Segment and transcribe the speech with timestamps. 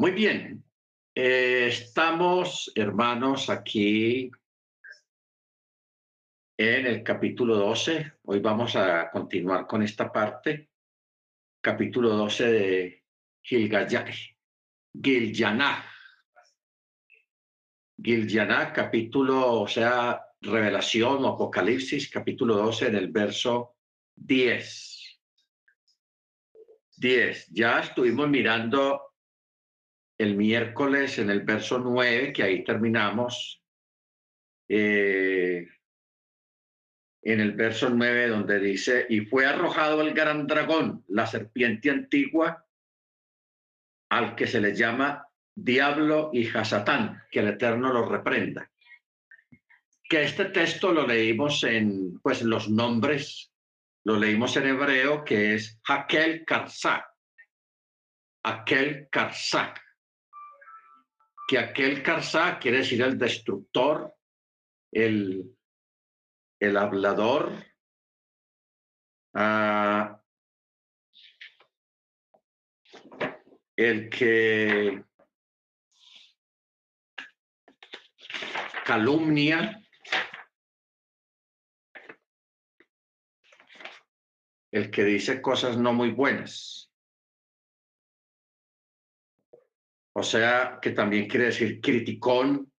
[0.00, 0.64] Muy bien.
[1.14, 4.30] Eh, estamos, hermanos, aquí
[6.56, 8.14] en el capítulo 12.
[8.22, 10.70] Hoy vamos a continuar con esta parte.
[11.60, 13.04] Capítulo 12 de
[13.42, 14.06] Gilyaná.
[18.02, 23.76] Gilyaná, capítulo, o sea, Revelación o Apocalipsis, capítulo 12, en el verso
[24.16, 25.20] 10.
[26.96, 27.48] 10.
[27.50, 29.09] Ya estuvimos mirando
[30.20, 33.62] el miércoles en el verso 9, que ahí terminamos,
[34.68, 35.66] eh,
[37.22, 42.66] en el verso 9 donde dice, y fue arrojado el gran dragón, la serpiente antigua,
[44.10, 48.70] al que se le llama Diablo y Hasatán, que el Eterno lo reprenda.
[50.02, 53.54] Que este texto lo leímos en, pues, los nombres,
[54.04, 57.06] lo leímos en hebreo, que es Hakel Karsak.
[58.42, 59.80] Hakel Karsak
[61.50, 64.14] que aquel Karsá quiere decir el destructor,
[64.92, 65.52] el,
[66.60, 67.52] el hablador,
[69.34, 70.22] ah,
[73.74, 75.02] el que
[78.84, 79.82] calumnia,
[84.70, 86.79] el que dice cosas no muy buenas.
[90.12, 92.72] O sea, que también quiere decir criticón,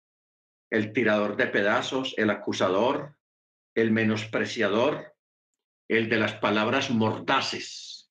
[0.70, 3.16] el tirador de pedazos, el acusador,
[3.74, 5.14] el menospreciador,
[5.88, 8.10] el de las palabras mordaces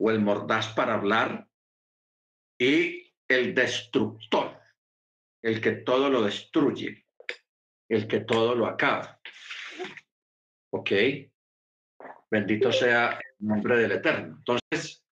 [0.00, 1.48] o el mordaz para hablar
[2.58, 4.60] y el destructor,
[5.42, 7.06] el que todo lo destruye,
[7.88, 9.20] el que todo lo acaba.
[10.72, 10.90] ¿Ok?
[12.30, 14.36] Bendito sea el nombre del Eterno.
[14.38, 15.05] Entonces,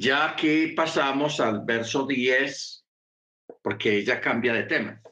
[0.00, 2.86] ya aquí pasamos al verso 10,
[3.62, 5.02] porque ella cambia de tema.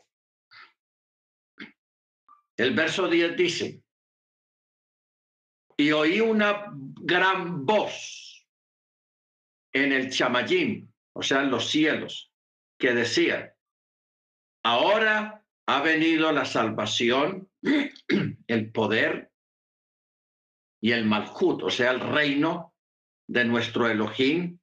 [2.56, 3.82] El verso 10 dice,
[5.76, 8.49] y oí una gran voz
[9.75, 12.32] en el chamayín, o sea, en los cielos,
[12.78, 13.55] que decía,
[14.65, 17.50] ahora ha venido la salvación,
[18.47, 19.31] el poder
[20.81, 22.75] y el malhut, o sea, el reino
[23.28, 24.57] de nuestro Elohim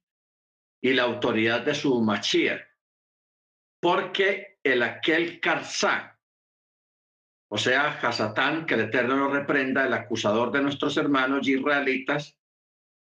[0.80, 2.66] y la autoridad de su machía,
[3.80, 6.18] porque el aquel Karzá,
[7.48, 12.36] o sea, Hasatán, que el Eterno reprenda, el acusador de nuestros hermanos israelitas,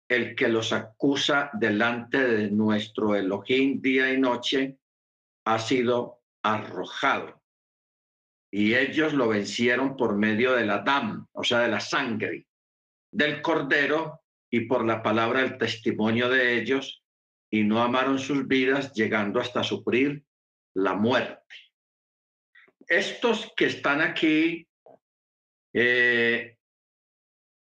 [0.08, 4.78] el que los acusa delante de nuestro Elohim día y noche,
[5.46, 7.42] ha sido arrojado.
[8.52, 12.48] Y ellos lo vencieron por medio de la dam, o sea, de la sangre
[13.12, 17.04] del cordero y por la palabra del testimonio de ellos,
[17.50, 20.24] y no amaron sus vidas llegando hasta sufrir
[20.74, 21.44] la muerte.
[22.88, 24.68] Estos que están aquí
[25.74, 26.58] eh,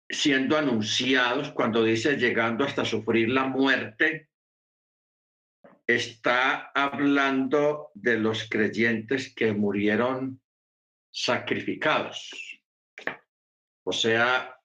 [0.08, 4.28] siendo anunciados cuando dice llegando hasta sufrir la muerte,
[5.86, 10.40] está hablando de los creyentes que murieron
[11.10, 12.60] sacrificados.
[13.84, 14.58] O sea,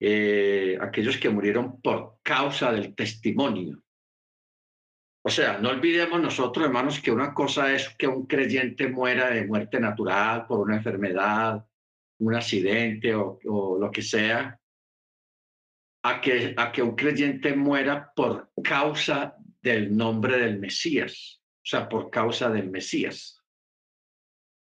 [0.00, 3.82] eh, aquellos que murieron por causa del testimonio.
[5.24, 9.46] O sea, no olvidemos nosotros, hermanos, que una cosa es que un creyente muera de
[9.46, 11.64] muerte natural por una enfermedad,
[12.18, 13.38] un accidente o,
[13.80, 14.58] lo que sea,
[16.04, 21.88] a que, a que un creyente muera por causa del nombre del Mesías, o sea,
[21.88, 23.40] por causa del Mesías.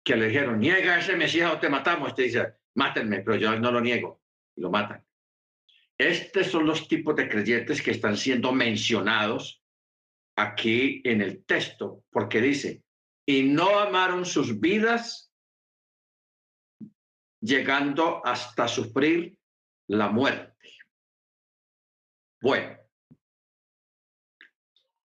[0.03, 2.15] Que le dijeron, niega ese Mesías o te matamos.
[2.15, 4.23] Te dice, mátenme, pero yo no lo niego.
[4.55, 5.05] Y lo matan.
[5.95, 9.58] Estos son los tipos de creyentes que están siendo mencionados
[10.41, 12.83] aquí en el texto, porque dice,
[13.25, 15.31] y no amaron sus vidas
[17.41, 19.37] llegando hasta sufrir
[19.87, 20.55] la muerte.
[22.41, 22.77] Bueno,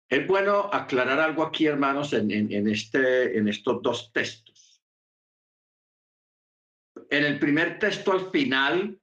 [0.08, 4.82] es bueno aclarar algo aquí, hermanos, en, en, este, en estos dos textos.
[7.10, 9.00] En el primer texto al final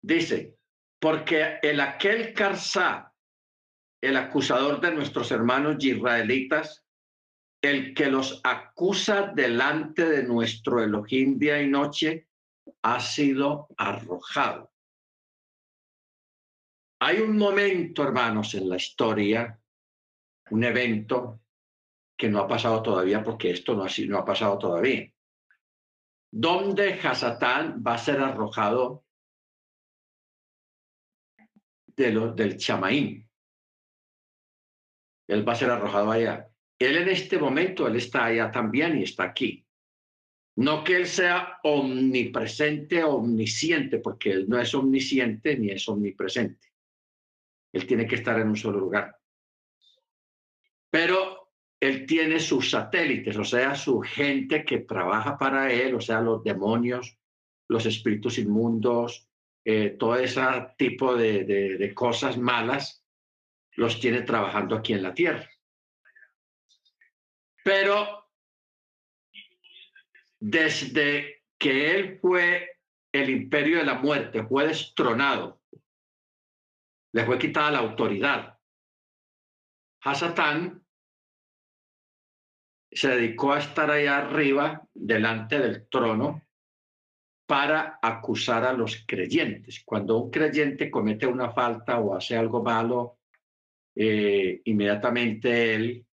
[0.00, 0.56] dice,
[1.00, 3.11] porque el aquel Carzá
[4.02, 6.84] el acusador de nuestros hermanos israelitas,
[7.62, 12.26] el que los acusa delante de nuestro Elohim día y noche,
[12.82, 14.72] ha sido arrojado.
[17.00, 19.60] Hay un momento, hermanos, en la historia,
[20.50, 21.40] un evento
[22.16, 25.12] que no ha pasado todavía, porque esto no ha, no ha pasado todavía,
[26.32, 29.04] donde Hasatán va a ser arrojado
[31.86, 33.28] de lo, del chamaín
[35.26, 36.48] Él va a ser arrojado allá.
[36.78, 39.64] Él en este momento, él está allá también y está aquí.
[40.56, 46.72] No que él sea omnipresente, omnisciente, porque él no es omnisciente ni es omnipresente.
[47.72, 49.16] Él tiene que estar en un solo lugar.
[50.90, 56.20] Pero él tiene sus satélites, o sea, su gente que trabaja para él, o sea,
[56.20, 57.18] los demonios,
[57.68, 59.28] los espíritus inmundos,
[59.64, 60.42] eh, todo ese
[60.76, 63.01] tipo de, de cosas malas,
[63.76, 65.48] los tiene trabajando aquí en la tierra.
[67.64, 68.28] Pero
[70.40, 72.78] desde que él fue
[73.12, 75.62] el imperio de la muerte, fue destronado,
[77.12, 78.58] le fue quitada la autoridad.
[80.02, 80.84] Hasatán
[82.90, 86.42] se dedicó a estar allá arriba, delante del trono,
[87.46, 89.82] para acusar a los creyentes.
[89.84, 93.20] Cuando un creyente comete una falta o hace algo malo,
[93.94, 96.06] eh, inmediatamente él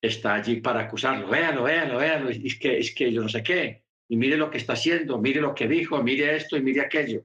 [0.00, 1.28] está allí para acusarlo.
[1.28, 2.30] Véalo, véalo, véalo.
[2.30, 3.84] Es que, es que yo no sé qué.
[4.08, 7.24] Y mire lo que está haciendo, mire lo que dijo, mire esto y mire aquello.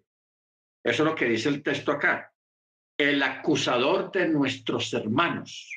[0.84, 2.32] Eso es lo que dice el texto acá.
[2.98, 5.72] El acusador de nuestros hermanos.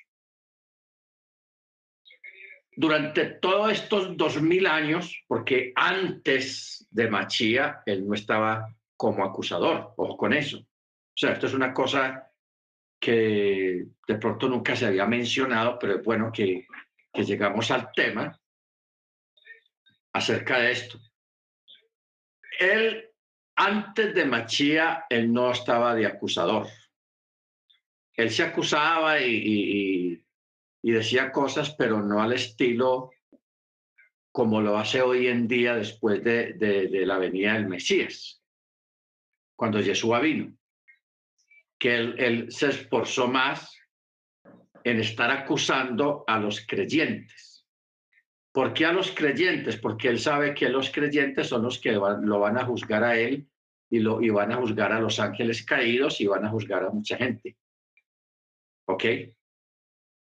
[2.77, 9.95] Durante todos estos dos mil años, porque antes de Machía, él no estaba como acusador,
[9.97, 10.59] ojo con eso.
[10.59, 12.28] O sea, esto es una cosa
[13.01, 16.67] que de pronto nunca se había mencionado, pero es bueno que
[17.15, 18.39] llegamos al tema
[20.13, 20.99] acerca de esto.
[22.59, 23.09] Él,
[23.57, 26.67] antes de Machía, él no estaba de acusador.
[28.15, 30.25] Él se acusaba y,
[30.83, 33.13] decía cosas, pero no al estilo
[34.33, 38.43] como lo hace hoy en día después de, de la venida del Mesías,
[39.57, 40.58] cuando Jesús vino,
[41.79, 43.77] que él, se esforzó más
[44.85, 47.67] en estar acusando a los creyentes.
[48.53, 49.77] ¿Por qué a los creyentes?
[49.77, 53.47] Porque él sabe que los creyentes son los que lo van a juzgar a él
[53.91, 56.91] y, lo, y van a juzgar a los ángeles caídos y van a juzgar a
[56.91, 57.57] mucha gente.
[58.87, 59.05] ¿Ok?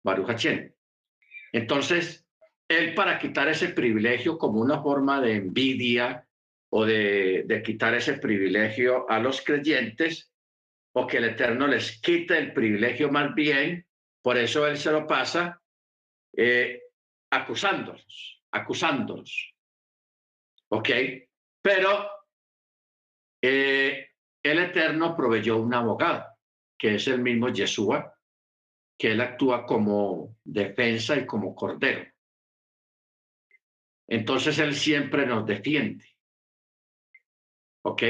[0.04, 0.46] Baruch
[1.52, 2.26] Entonces,
[2.68, 6.26] él para quitar ese privilegio como una forma de envidia
[6.70, 10.31] o de, de quitar ese privilegio a los creyentes,
[10.94, 13.86] o que el Eterno les quite el privilegio más bien
[14.22, 15.62] por eso él se lo pasa
[16.38, 16.82] eh,
[17.32, 19.54] acusándolos, acusándolos.
[20.70, 20.90] ¿Ok?
[21.62, 22.10] Pero
[23.42, 24.10] eh,
[24.44, 26.26] el Eterno proveyó un abogado,
[26.78, 28.16] que es el mismo Yeshua,
[28.98, 32.10] que él actúa como defensa y como cordero.
[34.08, 36.06] Entonces él siempre nos defiende.
[37.84, 38.04] ¿Ok?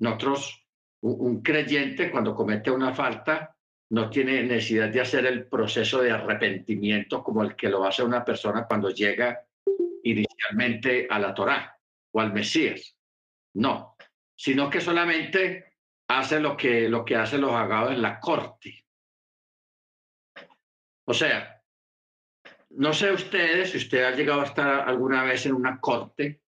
[0.00, 0.63] Nosotros,
[1.12, 3.54] un creyente cuando comete una falta,
[3.90, 8.24] no tiene necesidad de hacer el proceso de arrepentimiento como el que lo hace una
[8.24, 9.46] persona cuando llega
[10.02, 11.78] inicialmente a la Torá
[12.10, 12.96] o al Mesías.
[13.54, 13.96] No,
[14.34, 15.74] sino que solamente
[16.08, 18.86] hace lo que, lo que hacen los abogados en la corte.
[21.06, 21.62] O sea,
[22.70, 26.43] no sé ustedes si usted ha llegado a estar alguna vez en una corte,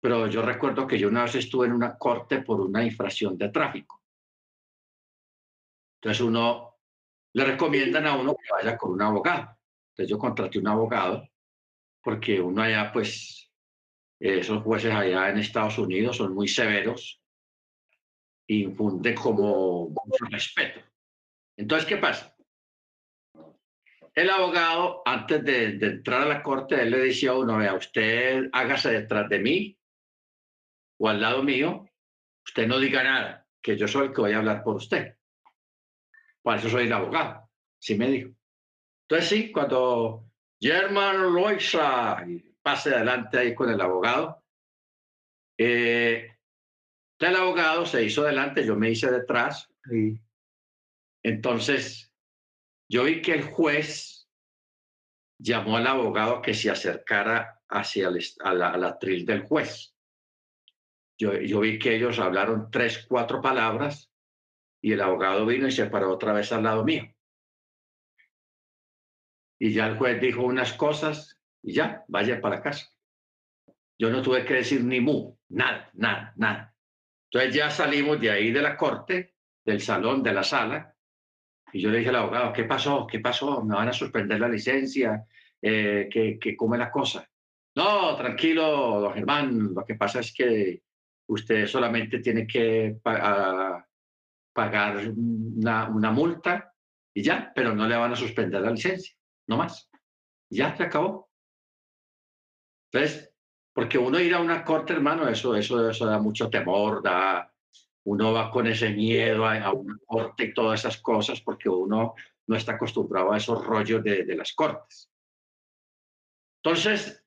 [0.00, 3.50] pero yo recuerdo que yo una vez estuve en una corte por una infracción de
[3.50, 4.02] tráfico.
[6.00, 6.78] Entonces uno
[7.34, 9.58] le recomiendan a uno que vaya con un abogado.
[9.90, 11.28] Entonces yo contraté un abogado
[12.02, 13.52] porque uno allá, pues,
[14.18, 17.22] esos jueces allá en Estados Unidos son muy severos
[18.46, 20.80] y infunden como mucho respeto.
[21.58, 22.34] Entonces, ¿qué pasa?
[24.14, 27.74] El abogado, antes de, de, entrar a la corte, él le decía a uno, vea,
[27.74, 29.79] usted hágase detrás de mí
[31.00, 31.88] o al lado mío,
[32.44, 35.16] usted no diga nada, que yo soy el que voy a hablar por usted.
[36.42, 37.48] Para eso soy el abogado.
[37.78, 38.30] Sí me dijo.
[39.08, 40.30] Entonces sí, cuando
[40.60, 42.22] German Loiza
[42.62, 44.44] pase adelante ahí con el abogado,
[45.56, 46.36] eh,
[47.18, 49.70] el abogado se hizo adelante, yo me hice detrás.
[49.90, 50.20] Y
[51.22, 52.12] entonces,
[52.90, 54.28] yo vi que el juez
[55.38, 59.94] llamó al abogado que se acercara hacia el, a, la, a tril del juez.
[61.20, 64.10] Yo, vi que ellos hablaron tres, cuatro palabras
[64.80, 67.14] y el abogado vino y se paró otra vez al lado mío.
[69.58, 72.88] Y ya el juez dijo unas cosas y ya, vaya para casa.
[73.98, 76.74] Yo no tuve que decir ni mu, nada, nada, nada.
[77.30, 80.96] Entonces ya salimos de ahí de la corte, del salón, de la sala,
[81.70, 83.06] y yo le dije al abogado, ¿qué pasó?
[83.06, 83.62] ¿Qué pasó?
[83.62, 85.26] ¿Me van a suspender la licencia?
[85.60, 87.30] Eh, ¿qué, qué, ¿Cómo es la cosa?
[87.74, 90.82] No, tranquilo, don Germán, lo que pasa es que
[91.30, 93.86] usted solamente tiene que pagar
[95.16, 96.74] una, multa
[97.14, 99.14] y ya, pero no le van a suspender la licencia,
[99.46, 99.88] no más.
[100.50, 101.30] Ya se acabó.
[102.92, 103.32] Entonces,
[103.72, 107.52] porque uno ir a una corte, hermano, eso, eso, eso da mucho temor, da,
[108.04, 112.14] uno va con ese miedo a, una corte y todas esas cosas, porque uno
[112.48, 115.08] no está acostumbrado a esos rollos de, de las cortes.
[116.62, 117.24] Entonces,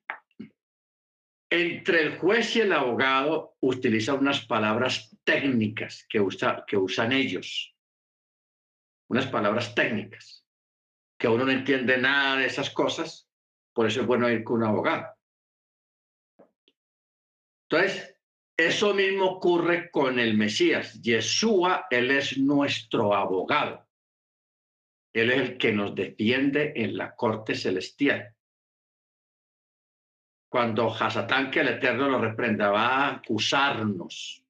[1.54, 7.76] entre el juez y el abogado utiliza unas palabras técnicas que, usa, que usan ellos,
[9.08, 10.44] unas palabras técnicas,
[11.16, 13.28] que uno no entiende nada de esas cosas,
[13.72, 15.06] por eso es bueno ir con un abogado.
[17.68, 18.16] Entonces,
[18.56, 21.00] eso mismo ocurre con el Mesías.
[21.00, 23.86] Yeshua, Él es nuestro abogado.
[25.12, 28.33] Él es el que nos defiende en la corte celestial.
[30.54, 34.40] Cuando Hasatán, que el Eterno lo reprenda, va a acusarnos,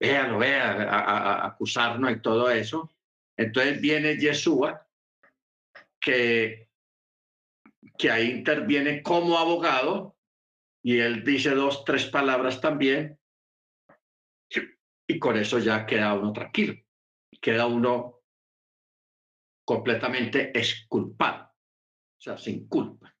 [0.00, 2.90] véalo, vea, a, acusarnos y todo eso,
[3.36, 4.88] entonces viene Yeshua,
[6.00, 6.70] que,
[7.98, 10.16] que ahí interviene como abogado
[10.82, 13.20] y él dice dos, tres palabras también,
[15.06, 16.72] y con eso ya queda uno tranquilo,
[17.38, 18.22] queda uno
[19.66, 21.52] completamente exculpado,
[22.16, 23.14] o sea, sin culpa.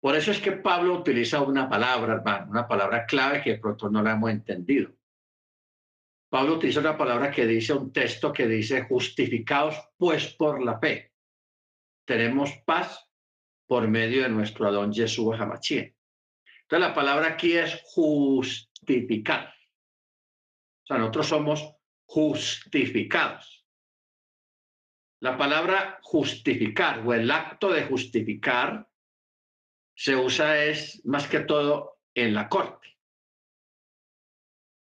[0.00, 3.90] Por eso es que Pablo utiliza una palabra, hermano, una palabra clave que de pronto
[3.90, 4.92] no la hemos entendido.
[6.30, 11.12] Pablo utiliza una palabra que dice un texto que dice justificados pues por la fe.
[12.06, 13.10] Tenemos paz
[13.66, 15.78] por medio de nuestro Adón Jesús Hamachí.
[15.78, 19.54] Entonces la palabra aquí es justificar.
[20.82, 21.74] O sea, nosotros somos
[22.06, 23.66] justificados.
[25.20, 28.88] La palabra justificar o el acto de justificar
[29.98, 32.96] se usa es más que todo en la corte.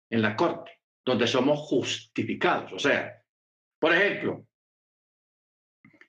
[0.08, 2.72] En la corte, donde somos justificados.
[2.72, 3.20] O sea,
[3.80, 4.46] por ejemplo,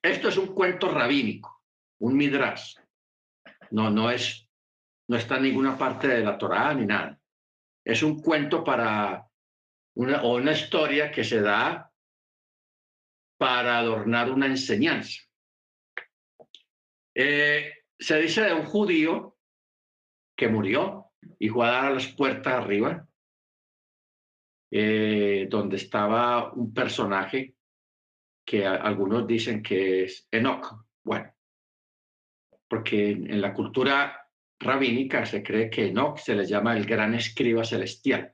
[0.04, 1.64] esto es un cuento rabínico,
[2.00, 2.76] un midrash.
[3.72, 4.48] No, no es
[5.08, 7.20] no está en ninguna parte de la Torá ni nada.
[7.84, 9.28] Es un cuento para
[9.96, 11.92] una, o una historia que se da
[13.38, 15.24] para adornar una enseñanza.
[17.16, 19.38] Eh, se dice de un judío
[20.36, 23.08] que murió y fue a dar las puertas arriba,
[24.72, 27.56] eh, donde estaba un personaje
[28.44, 30.84] que algunos dicen que es Enoch.
[31.04, 31.32] Bueno,
[32.68, 34.28] porque en la cultura
[34.60, 38.34] rabínica se cree que Enoch se le llama el gran escriba celestial,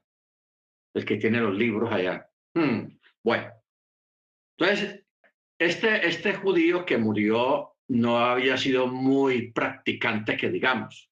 [0.94, 2.30] el que tiene los libros allá.
[2.54, 2.88] Hmm,
[3.22, 3.52] bueno,
[4.58, 5.06] entonces,
[5.60, 11.10] este, este judío que murió no había sido muy practicante, que digamos.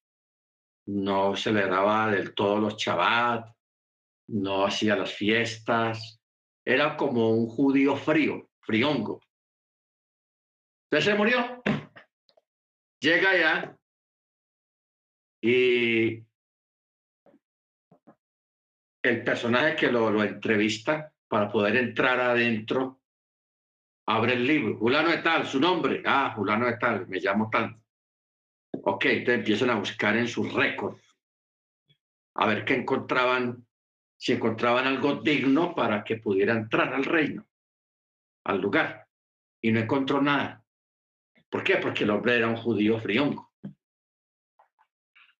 [0.86, 3.54] No celebraba del todo los Shabbat,
[4.28, 6.20] no hacía las fiestas,
[6.64, 9.20] era como un judío frío, friongo.
[10.84, 11.62] Entonces se murió.
[13.00, 13.78] Llega allá
[15.40, 16.24] y
[19.02, 23.00] el personaje que lo, entrevista para poder entrar adentro
[24.06, 24.78] abre el libro.
[24.78, 26.02] Fulano de tal, su nombre.
[26.04, 27.80] Ah, Fulano de tal, me llamo tanto.
[28.84, 31.02] Ok, entonces empiezan a buscar en sus récords
[32.36, 33.66] a ver qué encontraban,
[34.16, 37.46] si encontraban algo digno para que pudiera entrar al reino,
[38.44, 39.06] al lugar.
[39.62, 40.62] Y no encontró nada.
[41.48, 41.76] ¿Por qué?
[41.78, 43.52] Porque el hombre era un judío frionco.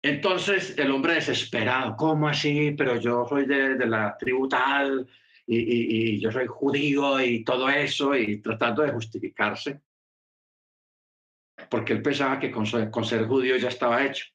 [0.03, 2.73] Entonces el hombre desesperado, ¿cómo así?
[2.77, 5.07] Pero yo soy de, la tribu tal
[5.47, 9.81] y, yo soy judío y todo eso y tratando de justificarse,
[11.71, 14.27] porque él pensaba que con, ser judío ya estaba hecho,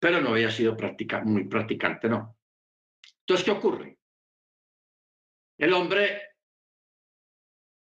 [0.00, 0.76] pero no había sido
[1.24, 2.36] muy practicante, ¿no?
[3.20, 3.98] Entonces, ¿qué ocurre?
[5.58, 6.22] El hombre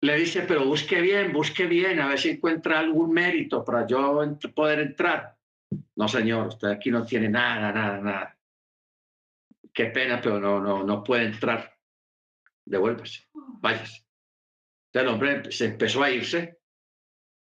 [0.02, 4.24] le dice, pero busque bien, busque bien, a ver si encuentra algún mérito para yo
[4.54, 5.36] poder entrar.
[5.96, 8.38] No, señor, usted aquí no tiene nada, nada, nada.
[9.74, 11.75] Qué pena, pero no, no, no puede entrar.
[12.66, 14.06] Devuélvase, váyase.
[14.88, 16.58] Entonces el hombre se empezó a irse.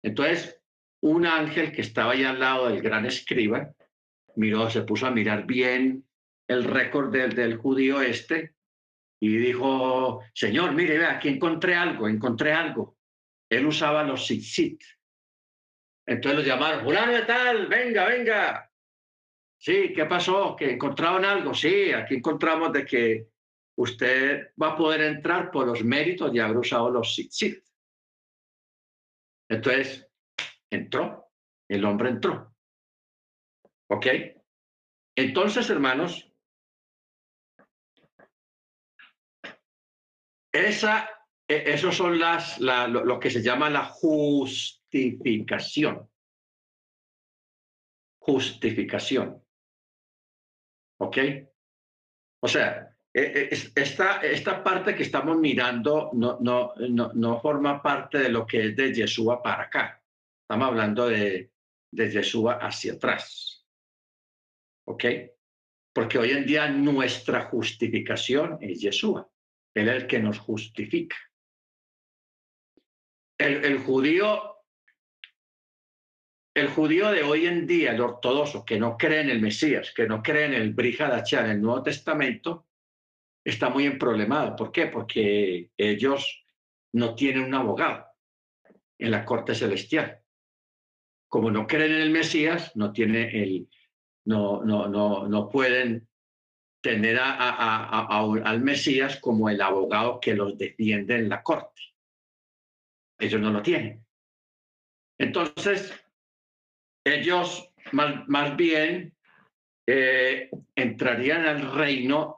[0.04, 0.62] Entonces,
[1.02, 3.74] un ángel que estaba ahí al lado del gran escriba,
[4.36, 6.06] miró, se puso a mirar bien
[6.48, 8.56] el récord del, del judío este
[9.20, 12.98] y dijo, señor, mire, vea, aquí encontré algo, encontré algo.
[13.50, 14.82] Él usaba los tzitzit,
[16.08, 18.72] entonces los llamaron, fulano de tal, venga, venga.
[19.60, 20.56] Sí, ¿qué pasó?
[20.56, 21.54] ¿Que encontraron algo?
[21.54, 23.28] Sí, aquí encontramos de que
[23.78, 27.64] usted va a poder entrar por los méritos de haber usado los sit
[29.50, 30.10] Entonces,
[30.70, 31.32] entró,
[31.70, 32.54] el hombre entró.
[33.90, 34.08] ¿Ok?
[35.16, 36.30] Entonces, hermanos,
[40.52, 41.10] esa
[41.48, 46.10] e, esos son las, lo, que se llama la justificación.
[48.20, 49.42] Justificación.
[51.00, 51.18] ¿Ok?
[52.42, 58.30] O sea, esta, esta parte que estamos mirando no, no, no, no forma parte de
[58.30, 60.04] lo que es de Yeshua para acá.
[60.44, 61.52] Estamos hablando de,
[61.92, 63.66] de Yeshua hacia atrás.
[64.88, 65.06] ¿Ok?
[65.94, 69.30] Porque hoy en día nuestra justificación es Yeshua.
[69.74, 71.18] Él es el que nos justifica.
[73.40, 74.56] El, judío
[76.56, 80.08] el judío de hoy en día, el ortodoxo, que no cree en el Mesías, que
[80.08, 82.67] no cree en el Brihadachá, en el Nuevo Testamento,
[83.50, 84.56] está muy emproblemado.
[84.56, 84.88] ¿Por qué?
[84.88, 86.44] Porque ellos
[86.94, 88.06] no tienen un abogado
[89.00, 90.20] en la corte celestial.
[91.30, 93.70] Como no creen en el Mesías, no tiene el,
[94.26, 96.08] no, no, no, no pueden
[96.82, 101.82] tener al Mesías como el abogado que los defiende en la corte.
[103.18, 104.06] Ellos no lo tienen.
[105.18, 105.94] Entonces,
[107.06, 109.16] ellos más, más bien
[109.88, 112.37] eh, entrarían al reino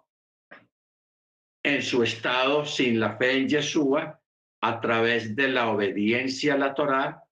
[1.63, 4.21] en su estado sin la fe en Yeshua
[4.61, 7.23] a través de la obediencia a la Torá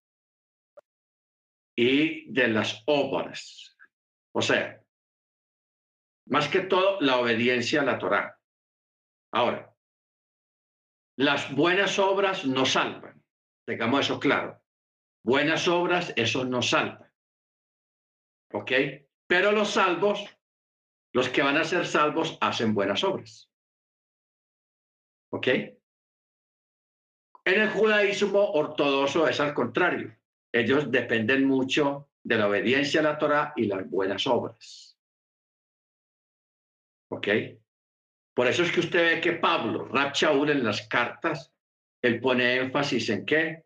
[1.76, 3.78] y de las obras.
[4.34, 4.82] O sea,
[6.28, 8.40] más que todo la obediencia a la Torá.
[9.32, 9.74] Ahora,
[11.18, 13.24] las buenas obras no salvan.
[13.66, 14.62] Tengamos eso claro.
[15.24, 17.12] Buenas obras, eso no salva.
[18.54, 18.72] ¿Ok?
[19.28, 20.26] Pero los salvos,
[21.14, 23.52] los que van a ser salvos, hacen buenas obras.
[25.32, 25.48] ¿Ok?
[25.48, 25.78] En
[27.62, 30.16] el judaísmo ortodoxo es al contrario.
[30.52, 35.00] Ellos dependen mucho de la obediencia a la Torah y las buenas obras.
[37.10, 37.28] ¿Ok?
[38.36, 41.54] Por eso es que usted ve que Pablo, Rab en las cartas,
[42.02, 43.66] él pone énfasis en qué?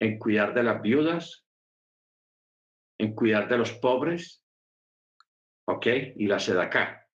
[0.00, 1.44] En cuidar de las viudas,
[2.98, 4.44] en cuidar de los pobres,
[5.66, 5.86] ¿ok?
[6.16, 7.08] Y la acá.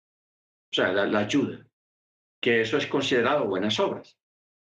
[0.73, 1.68] o sea, la, ayuda,
[2.41, 4.19] que eso es considerado buenas obras.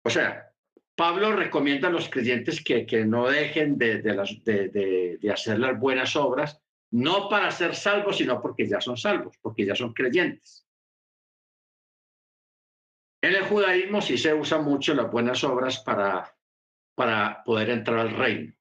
[0.04, 0.54] O sea,
[0.96, 6.16] Pablo recomienda a los creyentes que, que no dejen de, de, de, hacer las buenas
[6.16, 10.66] obras, no para ser salvos, sino porque ya son salvos, porque ya son creyentes.
[13.22, 16.36] En el judaísmo sí se usan mucho las buenas obras para,
[16.96, 18.54] para poder entrar al reino,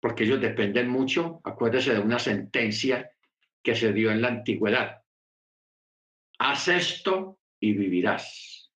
[0.00, 3.10] porque ellos dependen mucho, acuérdese de una sentencia
[3.62, 5.02] que se dio en la antigüedad.
[6.38, 8.70] Haz esto y vivirás.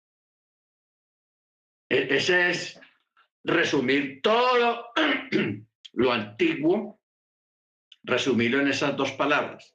[1.88, 2.80] E, ese es
[3.42, 4.92] resumir todo
[5.94, 7.00] lo antiguo,
[8.02, 9.74] resumirlo en esas dos palabras.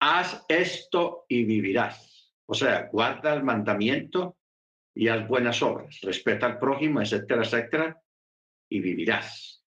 [0.00, 2.34] Haz esto y vivirás.
[2.46, 4.36] O sea, guarda el mandamiento
[4.94, 8.02] y haz buenas obras, respeta al prójimo, etcétera, etcétera,
[8.68, 9.64] y vivirás.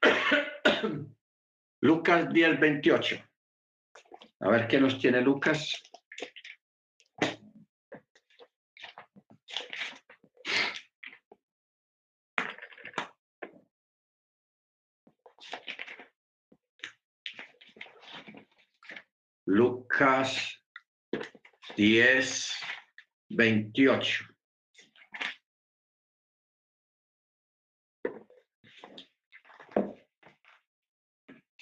[1.82, 3.16] Lucas 10, 28.
[4.40, 5.82] A ver qué nos tiene Lucas.
[19.46, 20.62] Lucas
[21.76, 22.52] 10,
[23.30, 24.24] 28.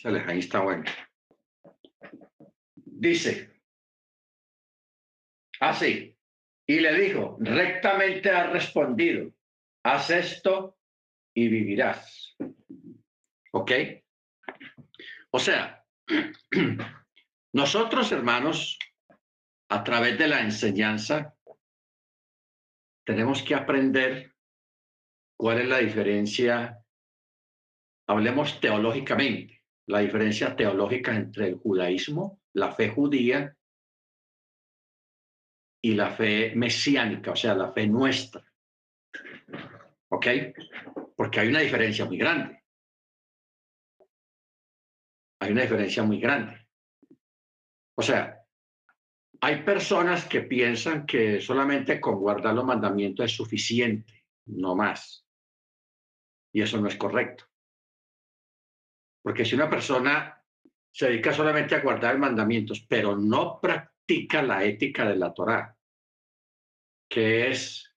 [0.05, 0.85] Ahí está bueno.
[2.75, 3.53] Dice,
[5.61, 6.17] así,
[6.67, 9.33] y le dijo, rectamente has respondido,
[9.85, 10.79] haz esto
[11.35, 12.37] y vivirás.
[13.53, 13.73] ¿Ok?
[15.31, 15.85] O sea,
[17.53, 18.79] nosotros hermanos
[19.69, 21.35] a través de la enseñanza,
[23.05, 24.35] tenemos que aprender
[25.37, 26.79] cuál es la diferencia,
[28.07, 33.57] hablemos teológicamente, la diferencia teológica entre el judaísmo, la fe judía
[35.83, 38.45] y la fe mesiánica, o sea, la fe nuestra.
[40.09, 40.27] ¿Ok?
[41.17, 42.63] Porque hay una diferencia muy grande.
[45.41, 46.62] Hay una diferencia muy grande.
[47.95, 48.43] O sea,
[49.41, 55.27] hay personas que piensan que solamente con guardar los mandamientos es suficiente, no más.
[56.55, 57.45] Y eso no es correcto.
[59.23, 60.43] Porque si una persona
[60.93, 65.77] se dedica solamente a guardar mandamientos, pero no practica la ética de la Torá,
[67.09, 67.93] que es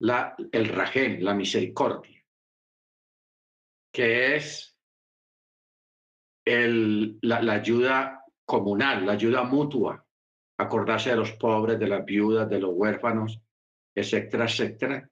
[0.00, 2.24] la, el rajem, la misericordia,
[3.92, 4.78] que es
[6.44, 8.19] el, la, la ayuda
[8.50, 10.04] comunal, la ayuda mutua,
[10.58, 13.40] acordarse de los pobres, de las viudas, de los huérfanos,
[13.94, 15.08] etcétera, etcétera.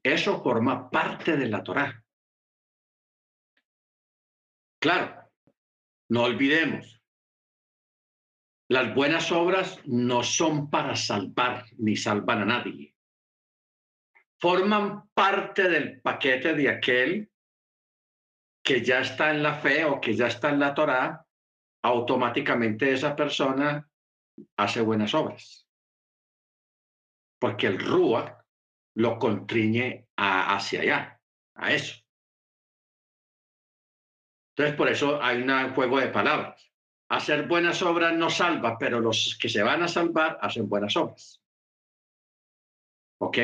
[0.00, 2.04] Eso forma parte de la Torá.
[4.80, 5.28] Claro,
[6.10, 7.02] no olvidemos,
[8.68, 12.94] las buenas obras no son para salvar ni salvan a nadie.
[14.38, 17.32] Forman parte del paquete de aquel
[18.62, 21.26] que ya está en la fe o que ya está en la Torá,
[21.82, 23.88] automáticamente esa persona
[24.56, 25.66] hace buenas obras.
[27.38, 28.44] Porque el Rúa
[28.96, 31.20] lo contriñe hacia allá,
[31.54, 31.96] a eso.
[34.54, 36.70] Entonces, por eso hay un juego de palabras.
[37.08, 41.42] Hacer buenas obras no salva, pero los que se van a salvar hacen buenas obras.
[43.20, 43.38] ¿Ok?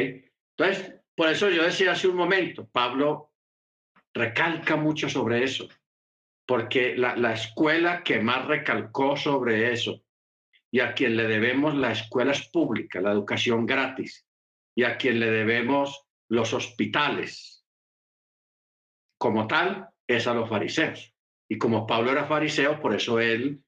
[0.56, 3.32] Entonces, por eso yo decía hace un momento, Pablo
[4.12, 5.68] recalca mucho sobre eso,
[6.46, 10.02] porque la, la escuela que más recalcó sobre eso
[10.70, 14.26] y a quien le debemos la escuela es pública, la educación gratis,
[14.76, 17.64] y a quien le debemos los hospitales.
[19.18, 21.14] Como tal, es a los fariseos.
[21.48, 23.62] Y como Pablo era fariseo, por eso él,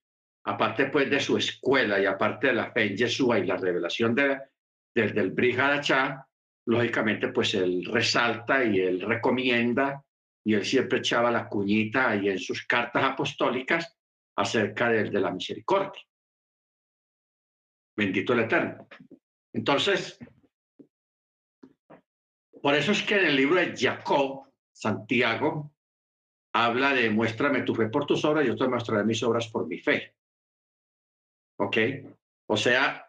[0.45, 4.15] aparte pues de su escuela y aparte de la fe en Yeshua y la revelación
[4.15, 4.39] de,
[4.95, 6.27] del Brihadachá,
[6.67, 10.05] lógicamente pues él resalta y él recomienda
[10.49, 13.95] y él siempre echaba la cuñita ahí en sus cartas apostólicas
[14.35, 16.03] acerca de, de la misericordia.
[17.95, 18.89] Bendito el Eterno.
[19.53, 20.19] Entonces,
[22.63, 25.71] por eso es que en el libro de Jacob, Santiago,
[26.55, 29.79] habla de muéstrame tu fe por tus obras, yo te mostraré mis obras por mi
[29.81, 30.15] fe.
[31.59, 31.77] ¿Ok?
[32.47, 33.07] O sea,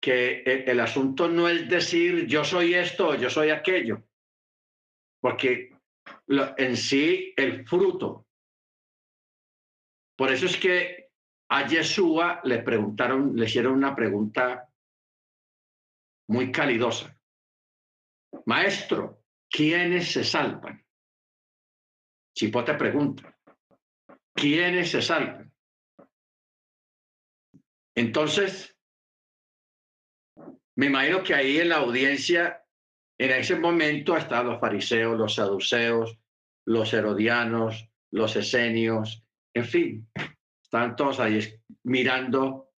[0.00, 4.02] que el, asunto no es decir yo soy esto, yo soy aquello,
[5.20, 5.73] porque
[6.28, 8.26] en sí el fruto.
[10.16, 11.10] Por eso es que
[11.48, 14.68] a Yeshua le preguntaron, le hicieron una pregunta
[16.28, 17.16] muy calidosa.
[18.46, 20.84] Maestro, ¿quiénes se salvan?
[22.36, 23.38] Chipote pregunta,
[24.34, 25.52] ¿quiénes se salvan?
[27.94, 28.76] Entonces,
[30.76, 32.63] me imagino que ahí en la audiencia,
[33.18, 36.18] en ese momento, estaban los fariseos, los saduceos,
[36.66, 39.24] los herodianos, los esenios,
[39.54, 40.10] en fin,
[40.62, 41.40] estaban todos ahí
[41.84, 42.72] mirando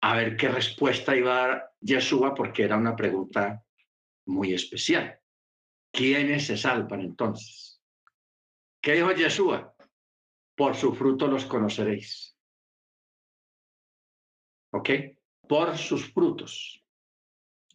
[0.00, 3.62] a ver qué respuesta iba a dar Yeshua, porque era una pregunta
[4.26, 5.20] muy especial.
[5.92, 7.82] ¿Quiénes se salvan entonces?
[8.80, 9.74] ¿Qué dijo Yeshua?
[10.56, 12.36] Por su fruto los conoceréis.
[14.72, 14.90] ¿Ok?
[15.48, 16.84] Por sus frutos.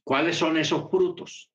[0.03, 1.52] ¿Cuáles son esos frutos?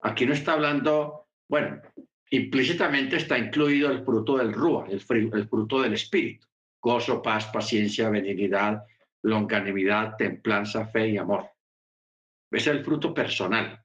[0.00, 1.82] Aquí no está hablando, bueno,
[2.30, 6.46] implícitamente está incluido el fruto del Rúa, el, fruto del Espíritu.
[6.80, 8.84] Gozo, paz, paciencia, benignidad,
[9.22, 11.50] longanimidad, templanza, fe y amor.
[12.50, 13.84] Es el fruto personal,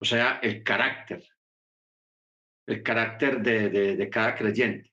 [0.00, 1.24] o sea, el carácter,
[2.66, 4.92] el carácter de, cada creyente,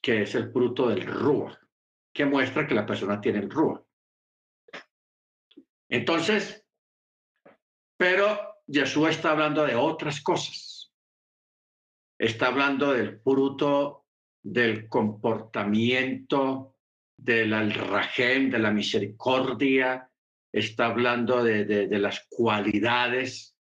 [0.00, 1.58] que es el fruto del Rúa,
[2.12, 3.84] que muestra que la persona tiene el Rúa.
[5.88, 6.64] Entonces,
[7.96, 10.92] pero Jesús está hablando de otras cosas.
[12.18, 14.06] Está hablando del fruto
[14.42, 16.76] del comportamiento,
[17.16, 20.10] del rajem, de la misericordia,
[20.52, 23.54] está hablando de, de las cualidades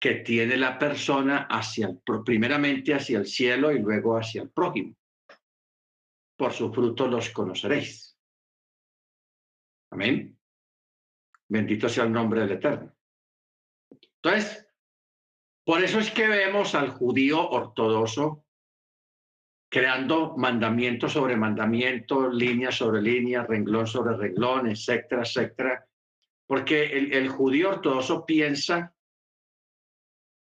[0.00, 4.96] que tiene la persona hacia el, primeramente hacia el cielo y luego hacia el prójimo.
[6.36, 8.16] Por su fruto los conoceréis.
[9.90, 10.38] Amén.
[11.48, 12.96] Bendito sea el nombre del Eterno.
[14.22, 14.66] Entonces,
[15.64, 18.44] por eso es que vemos al judío ortodoxo
[19.70, 25.86] creando mandamiento sobre mandamiento, línea sobre línea, renglón sobre renglón, etcétera, etcétera.
[26.46, 28.92] Porque el, el judío ortodoxo piensa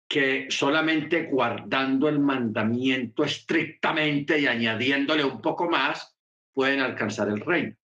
[0.10, 6.18] que solamente guardando el mandamiento estrictamente y añadiéndole un poco más,
[6.52, 7.76] pueden alcanzar el reino.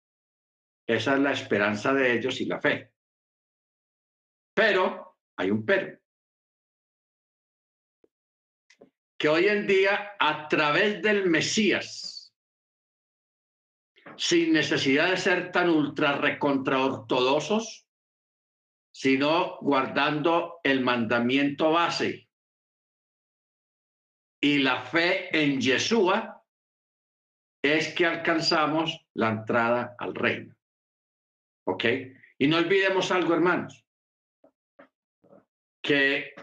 [0.88, 2.92] Esa es la esperanza de ellos y la fe.
[4.56, 5.05] Pero
[5.38, 6.00] hay un pero.
[9.18, 12.34] Que hoy en día, a través del Mesías,
[14.18, 17.88] sin necesidad de ser tan ultra recontra ortodoxos,
[18.94, 22.30] sino guardando el mandamiento base
[24.42, 26.44] y la fe en Yeshua,
[27.64, 30.56] es que alcanzamos la entrada al reino.
[31.66, 31.86] ¿Ok?
[32.38, 33.85] Y no olvidemos algo, hermanos,
[35.86, 36.34] que,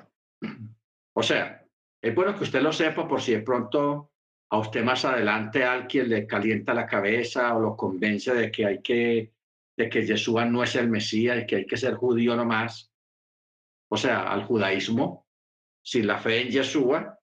[1.15, 1.67] o sea,
[2.01, 4.13] es bueno que usted lo sepa por si de pronto
[4.51, 8.83] a usted más adelante alguien le calienta la cabeza o lo convence de que hay
[8.83, 9.33] que
[9.77, 12.93] de que Yeshua no es el Mesías y que hay que ser judío nomás.
[13.89, 15.27] o sea, al judaísmo,
[15.83, 17.19] sin la fe en Yeshua,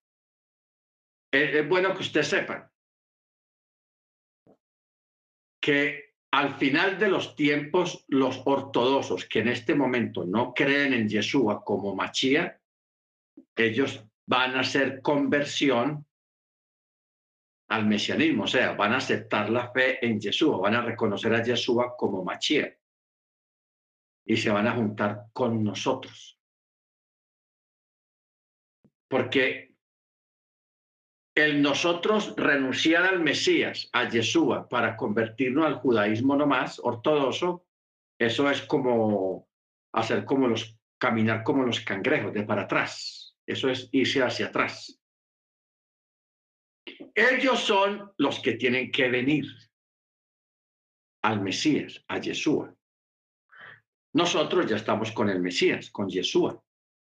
[1.32, 2.72] es, bueno que usted sepa
[5.62, 11.10] que al final de los tiempos, los ortodoxos que en este momento no creen en
[11.10, 12.62] Yeshua como Machía,
[13.56, 16.06] ellos van a hacer conversión
[17.70, 21.44] al mesianismo, o sea, van a aceptar la fe en Yeshua, van a reconocer a
[21.44, 22.76] Yeshua como Machía
[24.26, 26.40] y se van a juntar con nosotros.
[29.08, 29.69] Porque
[31.40, 37.66] el nosotros renunciar al Mesías, a Yeshua, para convertirnos al judaísmo nomás ortodoxo,
[38.20, 39.48] eso es como
[39.94, 43.36] hacer como los, caminar como los cangrejos, de para atrás.
[43.46, 45.00] Eso es irse hacia atrás.
[47.16, 49.46] Ellos son los que tienen que venir
[51.24, 52.76] al Mesías, a Yeshua.
[54.14, 56.62] Nosotros ya estamos con el Mesías, con Yeshua.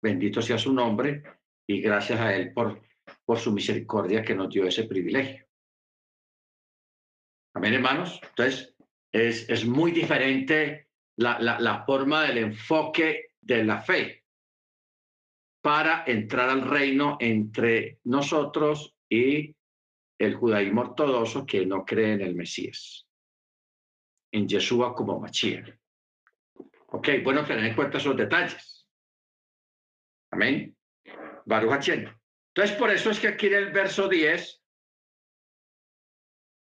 [0.01, 1.23] Bendito sea su nombre
[1.67, 2.81] y gracias a él por,
[3.25, 5.45] por su misericordia que nos dio ese privilegio.
[7.53, 8.19] Amén, hermanos.
[8.21, 8.75] Entonces,
[9.11, 14.23] es, es muy diferente la, la, la forma del enfoque de la fe
[15.61, 19.55] para entrar al reino entre nosotros y
[20.19, 23.07] el judaísmo ortodoxo que no cree en el Mesías,
[24.31, 25.69] en Yeshua como Mashiach.
[26.87, 28.87] Ok, bueno tener en cuenta esos detalles.
[30.31, 30.75] Amén.
[31.45, 31.89] Baruch
[32.55, 34.63] Entonces, por eso es que aquí en el verso 10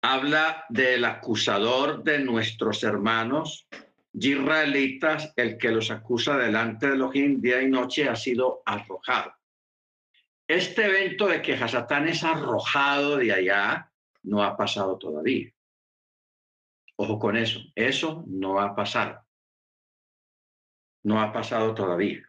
[0.03, 3.67] habla del acusador de nuestros hermanos
[4.13, 9.33] israelitas, el que los acusa delante de Elohim día y noche ha sido arrojado.
[10.47, 13.91] Este evento de que Hasatán es arrojado de allá
[14.25, 15.51] no ha pasado todavía.
[16.97, 19.25] Ojo con eso, eso no ha pasado.
[21.03, 22.28] No ha pasado todavía.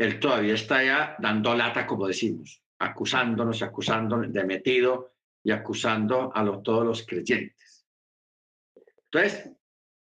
[0.00, 5.12] Él todavía está allá dando lata, como decimos, acusándonos, acusándonos de metido
[5.44, 7.86] y acusando a todos los creyentes.
[9.04, 9.50] Entonces,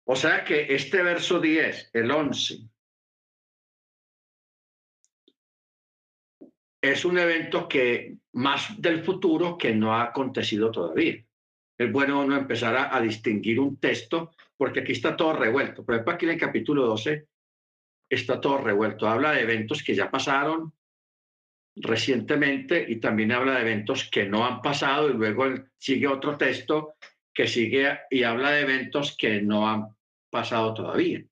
[0.03, 2.69] o sea que este verso 10, el 11,
[6.81, 11.25] es un evento que más del futuro que no ha acontecido todavía.
[11.77, 15.85] Es bueno uno empezar a, distinguir un texto porque aquí está todo revuelto.
[15.85, 17.29] Por ejemplo, aquí en el capítulo 12
[18.09, 19.07] está todo revuelto.
[19.07, 20.73] Habla de eventos que ya pasaron
[21.75, 25.45] recientemente y también habla de eventos que no han pasado y luego
[25.77, 26.95] sigue otro texto
[27.33, 29.87] que sigue y habla de eventos que no han
[30.29, 31.23] pasado todavía.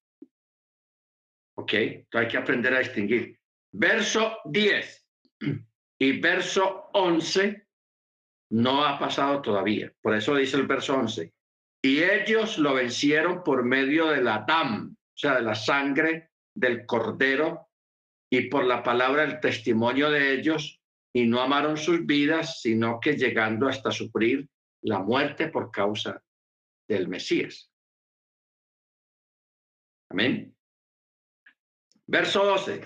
[1.56, 1.74] ¿Ok?
[1.74, 3.40] Entonces hay que aprender a distinguir.
[3.72, 5.08] Verso 10
[6.00, 7.68] y verso 11
[8.52, 9.92] no ha pasado todavía.
[10.02, 11.34] Por eso dice el verso 11.
[11.82, 16.86] Y ellos lo vencieron por medio de la dam, o sea, de la sangre del
[16.86, 17.70] cordero
[18.30, 20.82] y por la palabra del testimonio de ellos,
[21.16, 24.50] y no amaron sus vidas, sino que llegando hasta sufrir
[24.82, 26.24] la muerte por causa
[26.88, 27.72] del Mesías.
[30.10, 30.56] Amén.
[32.08, 32.82] Verso 12.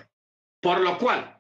[0.62, 1.38] Por lo cual,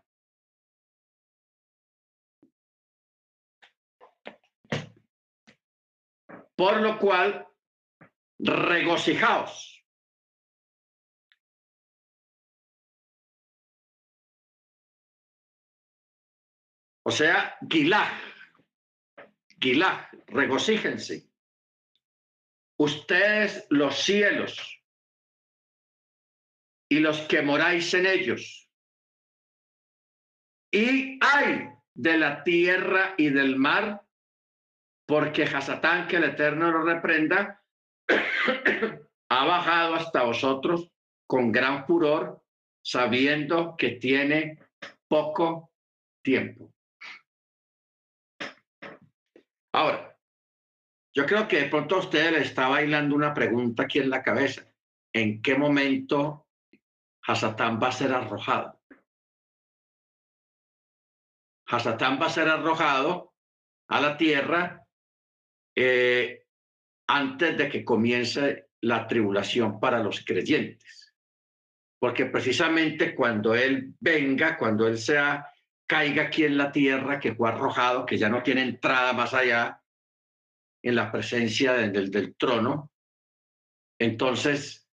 [6.57, 7.47] Por lo cual,
[8.39, 9.76] regocijaos.
[17.07, 18.11] O sea, Gilá,
[19.61, 21.25] Gilá, regocíjense.
[22.77, 24.83] Ustedes los cielos
[26.89, 28.69] y los que moráis en ellos.
[30.69, 34.05] Y hay de la tierra y del mar
[35.05, 37.63] porque Hasatán, que el Eterno lo reprenda,
[39.29, 40.91] ha bajado hasta vosotros
[41.25, 42.43] con gran furor,
[42.83, 44.59] sabiendo que tiene
[45.07, 45.71] poco
[46.21, 46.73] tiempo.
[49.77, 50.17] Ahora,
[51.13, 54.23] yo creo que de pronto a usted le está bailando una pregunta aquí en la
[54.23, 54.67] cabeza.
[55.13, 56.47] ¿En qué momento
[57.27, 58.81] Hasatán va a ser arrojado?
[61.67, 63.35] Hasatán va a ser arrojado
[63.89, 64.83] a la tierra
[65.75, 66.47] eh,
[67.07, 71.13] antes de que comience la tribulación para los creyentes.
[71.99, 75.45] Porque precisamente cuando Él venga, cuando Él sea,
[75.87, 79.81] caiga aquí en la tierra, que fue arrojado, que ya no tiene entrada más allá
[80.83, 82.91] en la presencia del, trono,
[83.99, 84.87] entonces,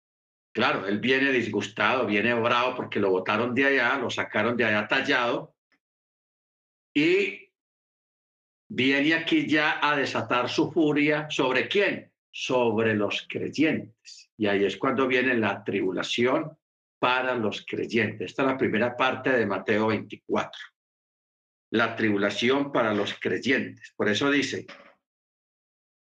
[0.54, 4.88] claro, Él viene disgustado, viene bravo porque lo botaron de allá, lo sacaron de allá
[4.88, 5.56] tallado,
[6.94, 7.50] y
[8.70, 12.12] viene aquí ya a desatar su furia sobre quién?
[12.32, 14.30] Sobre los creyentes.
[14.38, 16.58] Y ahí es cuando viene la tribulación
[17.00, 18.32] para los creyentes.
[18.32, 20.52] Esta es la primera parte de Mateo 24.
[21.72, 23.94] La tribulación para los creyentes.
[23.96, 24.66] Por eso dice,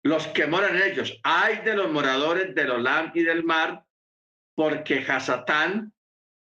[0.03, 3.85] los que moran ellos, hay de los moradores del Olam y del mar,
[4.55, 5.93] porque Hasatán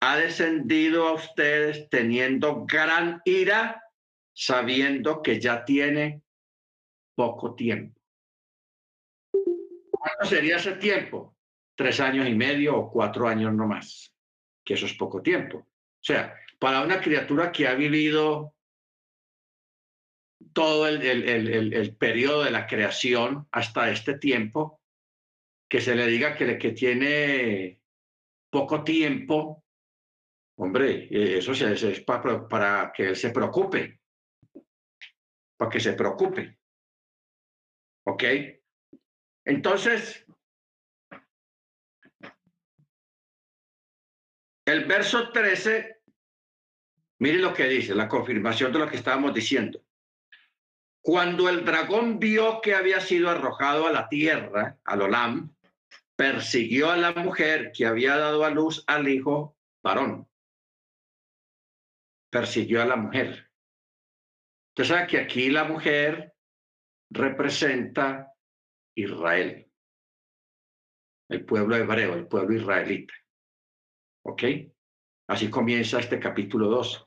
[0.00, 3.82] ha descendido a ustedes teniendo gran ira,
[4.34, 6.22] sabiendo que ya tiene
[7.14, 8.00] poco tiempo.
[9.90, 11.36] ¿Cuánto sería ese tiempo?
[11.76, 14.14] Tres años y medio o cuatro años no más
[14.64, 15.58] que eso es poco tiempo.
[15.58, 15.66] O
[16.06, 18.53] sea, para una criatura que ha vivido
[20.52, 24.80] todo el, el, periodo de la creación hasta este tiempo,
[25.68, 27.80] que se le diga que, que tiene
[28.50, 29.64] poco tiempo,
[30.58, 34.00] hombre, eso es, para, para que él se preocupe,
[35.56, 36.58] para que se preocupe.
[38.06, 38.24] ¿Ok?
[39.46, 40.24] Entonces,
[44.66, 46.00] El verso 13,
[47.18, 49.83] mire lo que dice, la confirmación de lo que estábamos diciendo.
[51.04, 55.54] Cuando el dragón vio que había sido arrojado a la tierra, al Olam,
[56.16, 60.26] persiguió a la mujer que había dado a luz al hijo varón.
[62.30, 63.50] Persiguió a la mujer.
[64.70, 66.34] Usted sabe que aquí la mujer
[67.10, 68.32] representa
[68.96, 69.70] Israel,
[71.28, 73.12] el pueblo hebreo, el pueblo israelita.
[74.24, 74.42] ¿Ok?
[75.28, 77.03] Así comienza este capítulo 2.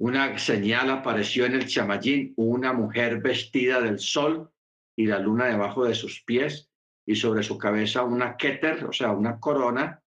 [0.00, 4.50] Una señal apareció en el chamayín, una mujer vestida del sol
[4.96, 6.70] y la luna debajo de sus pies
[7.06, 10.02] y sobre su cabeza una keter, o sea, una corona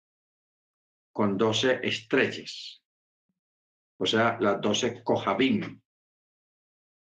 [1.12, 2.82] con doce estrellas.
[4.00, 5.80] O sea, las doce cojabim.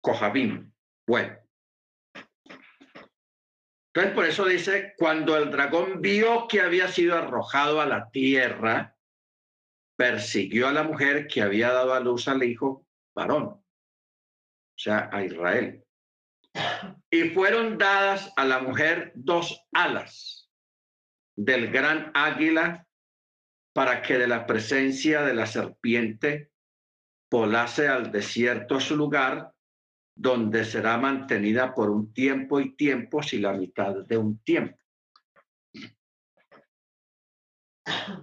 [0.01, 0.73] Cojabim.
[1.07, 1.39] Bueno,
[3.93, 8.97] entonces, por eso dice, cuando el dragón vio que había sido arrojado a la tierra,
[10.01, 13.63] persiguió a la mujer que había dado a luz al hijo varón, o
[14.75, 15.85] sea, a Israel.
[17.11, 20.51] Y fueron dadas a la mujer dos alas
[21.37, 22.89] del gran águila
[23.75, 26.51] para que de la presencia de la serpiente
[27.31, 29.53] volase al desierto su lugar
[30.17, 34.80] donde será mantenida por un tiempo y tiempos y la mitad de un tiempo.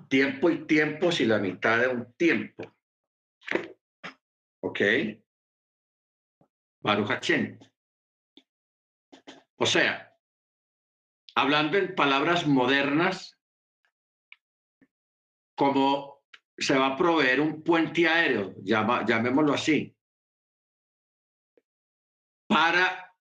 [0.10, 2.75] Tiempo y tiempos y la mitad de un tiempo.
[4.62, 4.82] ¿Ok?
[6.82, 7.10] Baruch
[9.58, 10.15] O sea,
[11.36, 13.38] hablando en palabras modernas,
[15.56, 16.23] como
[16.58, 19.95] se va a proveer un puente aéreo, llamémoslo así,
[22.47, 23.13] para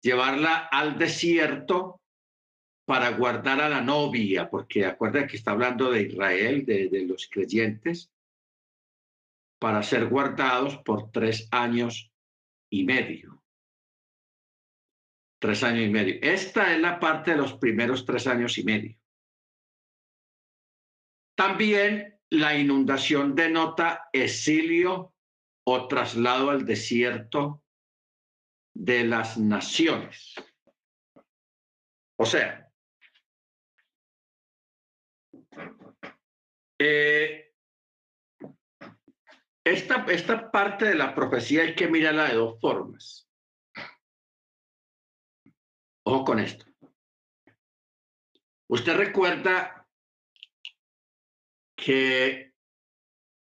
[0.00, 2.00] llevarla al desierto
[2.86, 8.12] para guardar a la novia, porque acuerda que está hablando de Israel, de, los creyentes,
[9.58, 12.12] para ser guardados por tres años
[12.70, 13.42] y medio.
[15.40, 16.14] Tres años y medio.
[16.22, 18.96] Esta es la parte de los primeros tres años y medio.
[21.36, 25.12] También la inundación denota exilio
[25.64, 27.64] o traslado al desierto
[28.74, 30.34] de las naciones.
[32.18, 32.65] O sea,
[36.78, 37.52] eh,
[39.64, 43.28] esta, esta parte de la profecía hay que mirarla de dos formas.
[46.04, 46.64] Ojo con esto.
[48.68, 49.88] Usted recuerda
[51.76, 52.52] que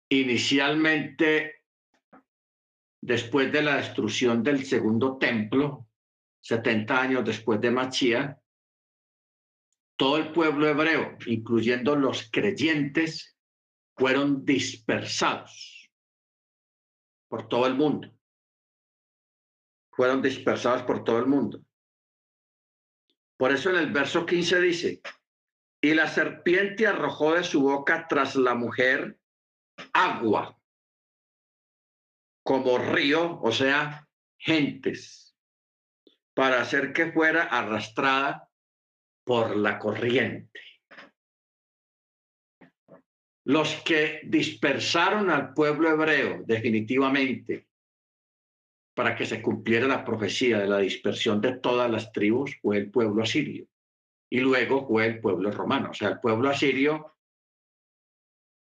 [0.10, 1.64] inicialmente
[3.02, 5.88] después de la destrucción del segundo templo,
[6.42, 8.42] 70 años después de Machía,
[9.96, 13.38] todo el pueblo hebreo, incluyendo los creyentes,
[13.96, 15.92] fueron dispersados
[17.30, 18.12] por todo el mundo.
[19.92, 21.64] Fueron dispersados por todo el mundo.
[23.38, 25.02] Por eso en el verso 15 dice,
[25.82, 29.20] y la serpiente arrojó de su boca tras la mujer
[29.94, 30.58] agua
[32.44, 35.36] como río, o sea, gentes,
[36.34, 38.50] para hacer que fuera arrastrada
[39.24, 40.60] por la corriente.
[43.46, 47.68] Los que dispersaron al pueblo hebreo definitivamente
[48.96, 52.92] para que se cumpliera la profecía de la dispersión de todas las tribus fue el
[52.92, 53.68] pueblo asirio
[54.30, 55.90] y luego fue el pueblo romano.
[55.92, 57.16] O sea, el pueblo asirio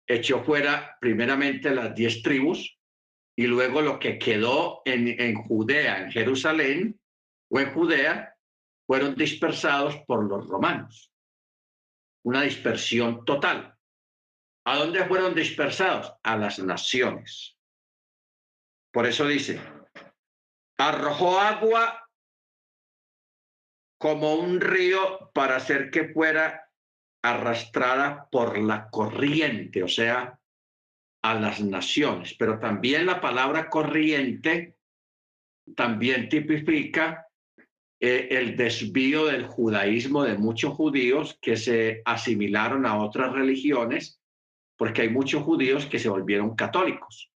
[0.07, 2.79] echó fuera primeramente las diez tribus
[3.37, 7.01] y luego lo que quedó en, en Judea, en Jerusalén
[7.51, 8.32] o en Judea,
[8.87, 11.13] fueron dispersados por los romanos.
[12.25, 13.77] Una dispersión total.
[14.65, 16.15] ¿A dónde fueron dispersados?
[16.23, 17.57] A las naciones.
[18.93, 19.61] Por eso dice,
[20.79, 22.09] arrojó agua
[23.99, 26.71] como un río para hacer que fuera
[27.23, 30.39] arrastrada por la corriente, o sea,
[31.23, 32.35] a las naciones.
[32.35, 34.77] Pero también la palabra corriente
[35.77, 37.29] también tipifica
[38.05, 44.21] eh, el desvío del judaísmo de muchos judíos que se asimilaron a otras religiones,
[44.77, 47.31] porque hay muchos judíos que se volvieron católicos.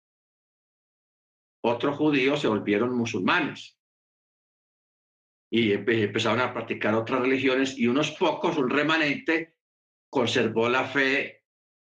[1.66, 3.78] Otros judíos se volvieron musulmanes
[5.52, 9.58] y empezaron a practicar otras religiones y unos pocos, un remanente,
[10.10, 11.44] conservó la fe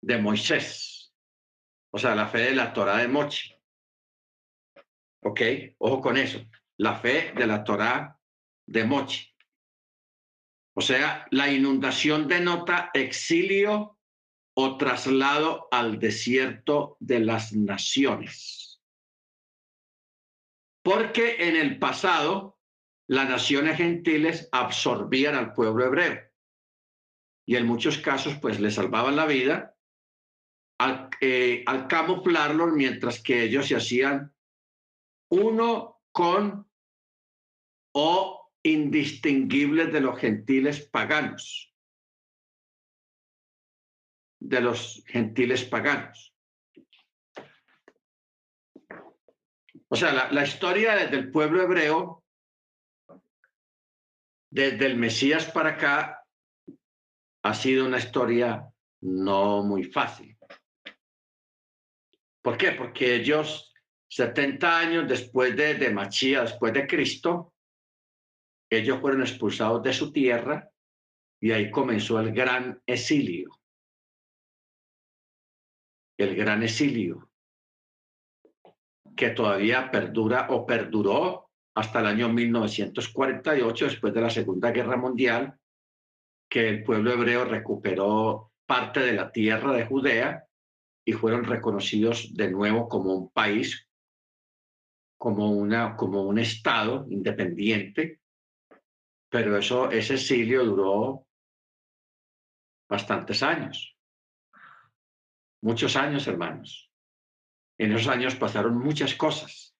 [0.01, 1.13] de Moisés,
[1.91, 3.53] o sea, la fe de la Torah de Mochi.
[5.23, 5.41] ¿Ok?
[5.79, 6.39] Ojo con eso,
[6.77, 8.17] la fe de la Torah
[8.67, 9.27] de Mochi.
[10.73, 13.99] O sea, la inundación denota exilio
[14.53, 18.81] o traslado al desierto de las naciones.
[20.83, 22.59] Porque en el pasado
[23.07, 26.31] las naciones gentiles absorbían al pueblo hebreo
[27.45, 29.75] y en muchos casos pues le salvaban la vida
[30.79, 34.33] al, eh, camuflarlos mientras que ellos se hacían
[35.29, 36.69] uno con
[37.93, 41.73] o indistinguibles de los gentiles paganos,
[44.39, 46.35] de los gentiles paganos.
[49.93, 52.23] O sea, la, historia del pueblo hebreo,
[54.49, 56.25] desde el Mesías para acá,
[57.43, 60.37] ha sido una historia no muy fácil.
[62.41, 62.71] ¿Por qué?
[62.71, 63.73] Porque ellos,
[64.07, 67.50] 70 años después de, de Machía, después de Cristo,
[68.71, 70.71] ellos fueron expulsados de su tierra
[71.41, 73.49] y ahí comenzó el gran exilio.
[76.17, 77.29] El gran exilio,
[79.15, 85.57] que todavía perdura o perduró hasta el año 1948, después de la Segunda Guerra Mundial,
[86.49, 90.45] que el pueblo hebreo recuperó parte de la tierra de Judea
[91.05, 93.89] y fueron reconocidos de nuevo como un país,
[95.17, 98.20] como, una, como un estado independiente,
[99.31, 101.25] pero eso, ese exilio duró
[102.89, 103.97] bastantes años,
[105.61, 106.91] muchos años, hermanos.
[107.77, 109.73] En esos años pasaron muchas cosas,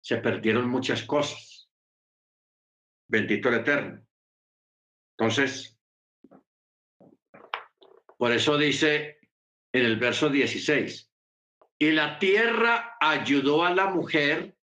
[0.00, 1.68] se perdieron muchas cosas.
[3.08, 4.06] Bendito el Eterno.
[5.18, 5.76] Entonces,
[8.16, 9.18] por eso dice
[9.72, 11.10] en el verso 16,
[11.78, 14.55] y la tierra ayudó a la mujer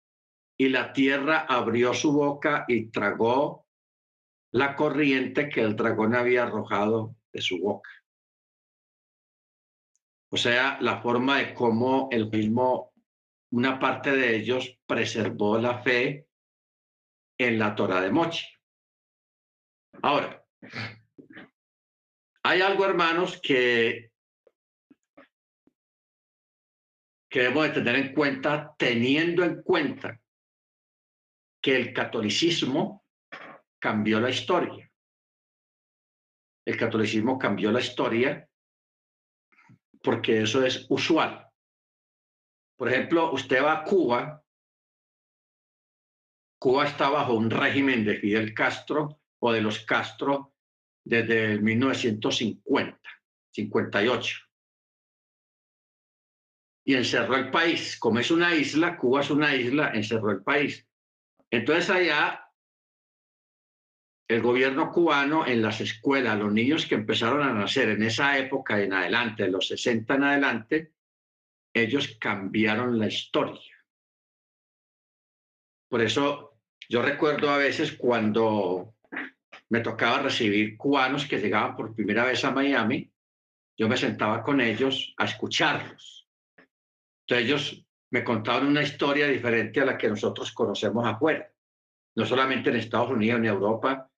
[0.61, 3.65] y la tierra abrió su boca y tragó
[4.51, 7.89] la corriente que el dragón había arrojado de su boca.
[10.29, 12.93] O sea, la forma de cómo el mismo,
[13.49, 16.27] una parte de ellos preservó la fe
[17.39, 18.45] en la Torah de Mochi.
[20.03, 20.45] Ahora,
[22.43, 24.11] hay algo, hermanos, que,
[27.31, 30.20] que debemos de tener en cuenta, teniendo en cuenta
[31.61, 33.05] que el catolicismo
[33.79, 34.91] cambió la historia.
[36.65, 38.47] El catolicismo cambió la historia
[40.03, 41.47] porque eso es usual.
[42.77, 44.43] Por ejemplo, usted va a Cuba,
[46.59, 50.53] Cuba está bajo un régimen de Fidel Castro o de los Castro
[51.03, 52.99] desde el 1950,
[53.51, 54.37] 58.
[56.85, 57.97] Y encerró el país.
[57.97, 60.87] Como es una isla, Cuba es una isla, encerró el país.
[61.51, 62.47] Entonces allá
[64.29, 68.81] el gobierno cubano en las escuelas, los niños que empezaron a nacer en esa época
[68.81, 70.93] en adelante, en los 60 en adelante,
[71.73, 73.61] ellos cambiaron la historia.
[75.89, 78.95] Por eso yo recuerdo a veces cuando
[79.67, 83.11] me tocaba recibir cubanos que llegaban por primera vez a Miami,
[83.77, 86.29] yo me sentaba con ellos a escucharlos.
[87.25, 91.49] Entonces ellos me contaban una historia diferente a la que nosotros conocemos afuera,
[92.15, 94.09] no solamente en Estados Unidos ni Europa.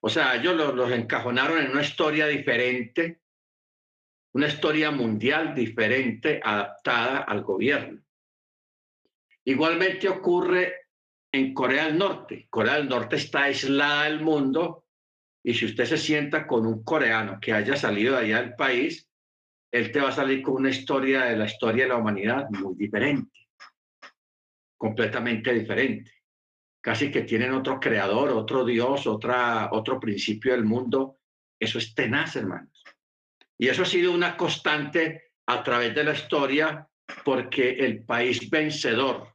[0.00, 3.20] O sea, ellos los, los encajonaron en una historia diferente,
[4.32, 8.00] una historia mundial diferente, adaptada al gobierno.
[9.44, 10.88] Igualmente ocurre
[11.32, 12.46] en Corea del Norte.
[12.48, 14.86] Corea del Norte está aislada del mundo
[15.42, 19.09] y si usted se sienta con un coreano que haya salido de allá del país,
[19.72, 22.74] él te va a salir con una historia de la historia de la humanidad muy
[22.74, 23.48] diferente,
[24.76, 26.12] completamente diferente.
[26.82, 31.18] Casi que tienen otro creador, otro Dios, otra, otro principio del mundo.
[31.58, 32.82] Eso es tenaz, hermanos.
[33.58, 36.88] Y eso ha sido una constante a través de la historia
[37.24, 39.34] porque el país vencedor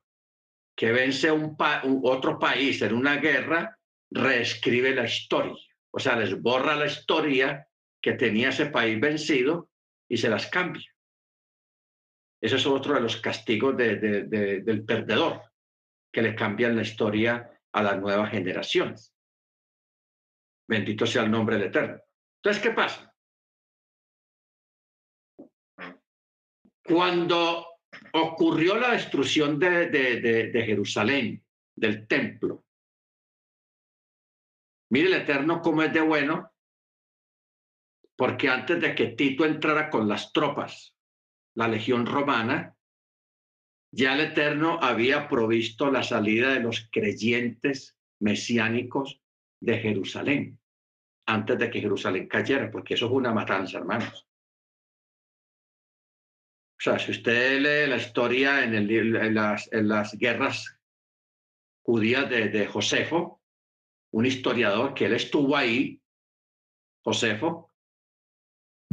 [0.75, 1.55] que vence un,
[2.03, 3.77] otro país en una guerra
[4.11, 5.63] reescribe la historia.
[5.91, 7.67] O sea, les borra la historia
[8.01, 9.69] que tenía ese país vencido
[10.07, 10.89] y se las cambia.
[12.41, 15.41] Ese es otro de los castigos del perdedor,
[16.11, 19.13] que le cambian la historia a las nuevas generaciones.
[20.67, 21.99] Bendito sea el nombre del Eterno.
[22.37, 23.13] Entonces, ¿qué pasa?
[26.83, 27.65] Cuando
[28.13, 31.43] ocurrió la destrucción de, Jerusalén,
[31.75, 32.63] del templo,
[34.91, 36.51] mire el Eterno cómo es de bueno,
[38.15, 40.95] porque antes de que Tito entrara con las tropas,
[41.55, 42.75] la legión romana,
[43.91, 49.21] ya el Eterno había provisto la salida de los creyentes mesiánicos
[49.61, 50.59] de Jerusalén,
[51.25, 54.27] antes de que Jerusalén cayera, porque eso es una matanza, hermanos.
[56.77, 60.77] O sea, si usted lee la historia en, el, las, en las, guerras
[61.83, 63.41] judías de, Josefo,
[64.11, 66.01] un historiador que él estuvo ahí,
[67.03, 67.71] Josefo,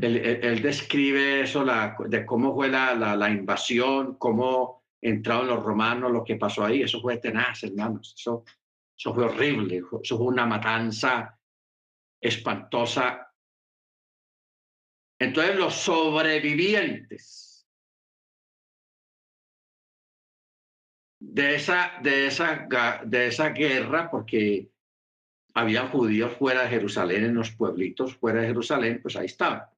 [0.03, 6.65] él, describe eso de cómo fue la, invasión, cómo entraron los romanos, lo que pasó
[6.65, 6.83] ahí.
[6.83, 8.15] Eso fue tenaz, hermanos.
[8.17, 8.45] Eso,
[9.15, 9.83] fue horrible.
[10.03, 11.39] Eso fue una matanza
[12.21, 13.33] espantosa.
[15.19, 17.69] Entonces los sobrevivientes
[21.21, 24.69] de esa, de esa guerra, porque
[25.55, 29.72] había judíos fuera de Jerusalén, en los pueblitos fuera de Jerusalén, pues ahí estaban.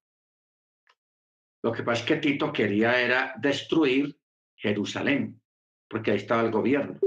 [1.65, 4.15] Lo que pasa es que Tito quería era destruir
[4.55, 5.41] Jerusalén,
[5.87, 6.99] porque ahí estaba el gobierno.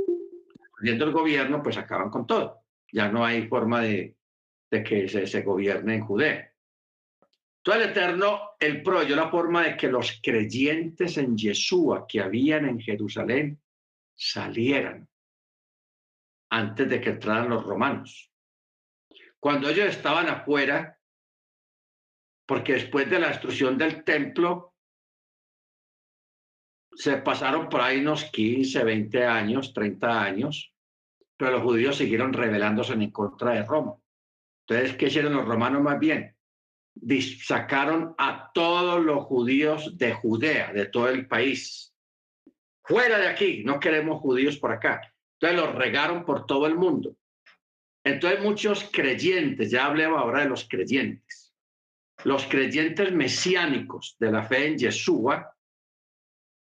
[0.81, 2.65] Viendo el gobierno, pues acaban con todo.
[2.91, 4.17] Ya no hay forma de,
[4.69, 6.53] de que se, se, gobierne en Judea.
[7.63, 12.69] Todo el Eterno, el yo la forma de que los creyentes en Yeshua que habían
[12.69, 13.63] en Jerusalén
[14.17, 15.09] salieran
[16.51, 18.33] antes de que entraran los romanos.
[19.39, 20.98] Cuando ellos estaban afuera,
[22.49, 24.75] porque después de la destrucción del templo,
[26.95, 30.75] se pasaron por ahí unos 15, 20 años, 30 años,
[31.37, 33.97] pero los judíos siguieron rebelándose en contra de Roma.
[34.67, 36.35] Entonces, ¿qué hicieron los romanos más bien?
[37.45, 41.95] Sacaron a todos los judíos de Judea, de todo el país,
[42.83, 45.03] fuera de aquí, no queremos judíos por acá.
[45.39, 47.15] Entonces los regaron por todo el mundo.
[48.03, 51.48] Entonces muchos creyentes, ya hablé ahora de los creyentes,
[52.25, 55.55] los creyentes mesiánicos de la fe en Yeshua,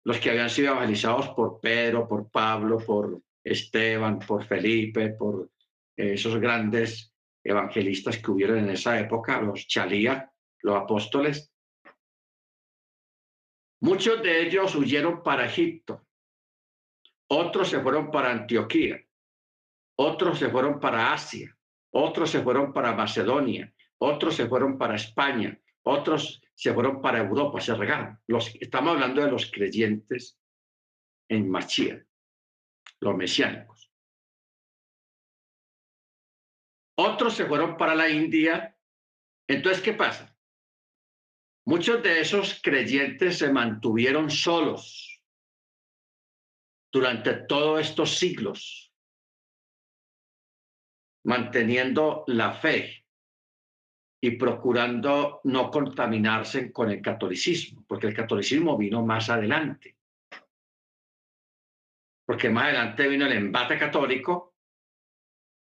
[0.04, 5.50] los que habían sido evangelizados por Pedro, por Pablo, por Esteban, por Felipe, por
[5.96, 7.12] esos grandes
[7.42, 10.30] evangelistas que hubieron en esa época, los chalía,
[10.62, 11.50] los apóstoles,
[13.82, 16.06] Muchos de ellos huyeron para Egipto,
[17.30, 19.02] otros se fueron para Antioquía,
[19.96, 21.56] otros se fueron para Asia,
[21.90, 23.72] otros se fueron para Macedonia,
[24.02, 28.18] otros se fueron para España, otros se fueron para Europa, se regaron.
[28.26, 30.38] Los, estamos hablando de los creyentes
[31.28, 32.04] en Machía,
[33.00, 33.92] los mesiánicos.
[36.96, 38.76] Otros se fueron para la India.
[39.46, 40.36] Entonces, ¿qué pasa?
[41.66, 45.22] Muchos de esos creyentes se mantuvieron solos
[46.92, 48.92] durante todos estos siglos,
[51.24, 52.99] manteniendo la fe
[54.22, 59.96] y procurando no contaminarse con el catolicismo, porque el catolicismo vino más adelante.
[62.26, 64.54] Porque más adelante vino el embate católico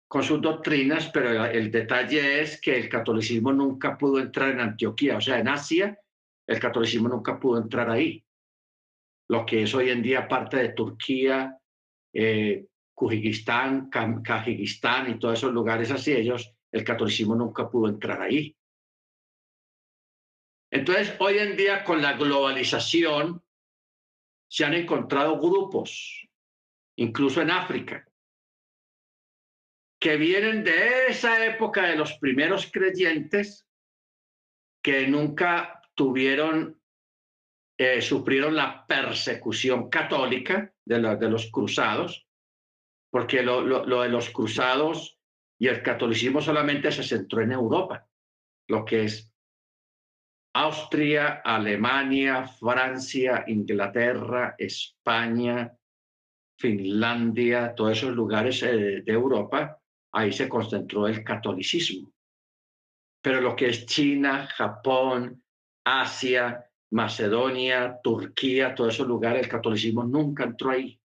[0.08, 5.18] con sus doctrinas, pero el, detalle es que el catolicismo nunca pudo entrar en Antioquía,
[5.18, 6.00] o sea, en Asia,
[6.48, 8.24] el catolicismo nunca pudo entrar ahí.
[9.30, 11.60] Lo que es hoy en día parte de Turquía,
[12.14, 13.90] eh, Kujikistán,
[15.10, 18.56] y todos esos lugares así, ellos, el catolicismo nunca pudo entrar ahí.
[20.72, 23.44] Entonces, hoy en día con la globalización
[24.50, 26.28] se han encontrado grupos,
[26.98, 28.08] incluso en África,
[30.00, 33.68] que vienen de esa época de los primeros creyentes
[34.84, 36.80] que nunca tuvieron,
[37.78, 42.28] eh, sufrieron la persecución católica de, de los cruzados,
[43.10, 45.17] porque lo, lo, de los cruzados
[45.60, 48.08] y el catolicismo solamente se centró en Europa,
[48.68, 49.32] lo que es
[50.54, 55.72] Austria, Alemania, Francia, Inglaterra, España,
[56.60, 59.80] Finlandia, todos esos lugares eh, de Europa
[60.12, 62.12] ahí se concentró el catolicismo.
[63.22, 65.44] Pero lo que es China, Japón,
[65.86, 70.97] Asia, Macedonia, Turquía, todos esos lugares, el catolicismo nunca entró ahí.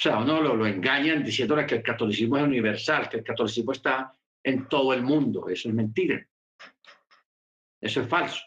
[0.00, 4.10] O sea, uno lo, engañan diciéndole que el catolicismo es universal, que el catolicismo está
[4.42, 5.46] en todo el mundo.
[5.50, 6.26] Eso es mentira.
[7.78, 8.42] Eso es falso.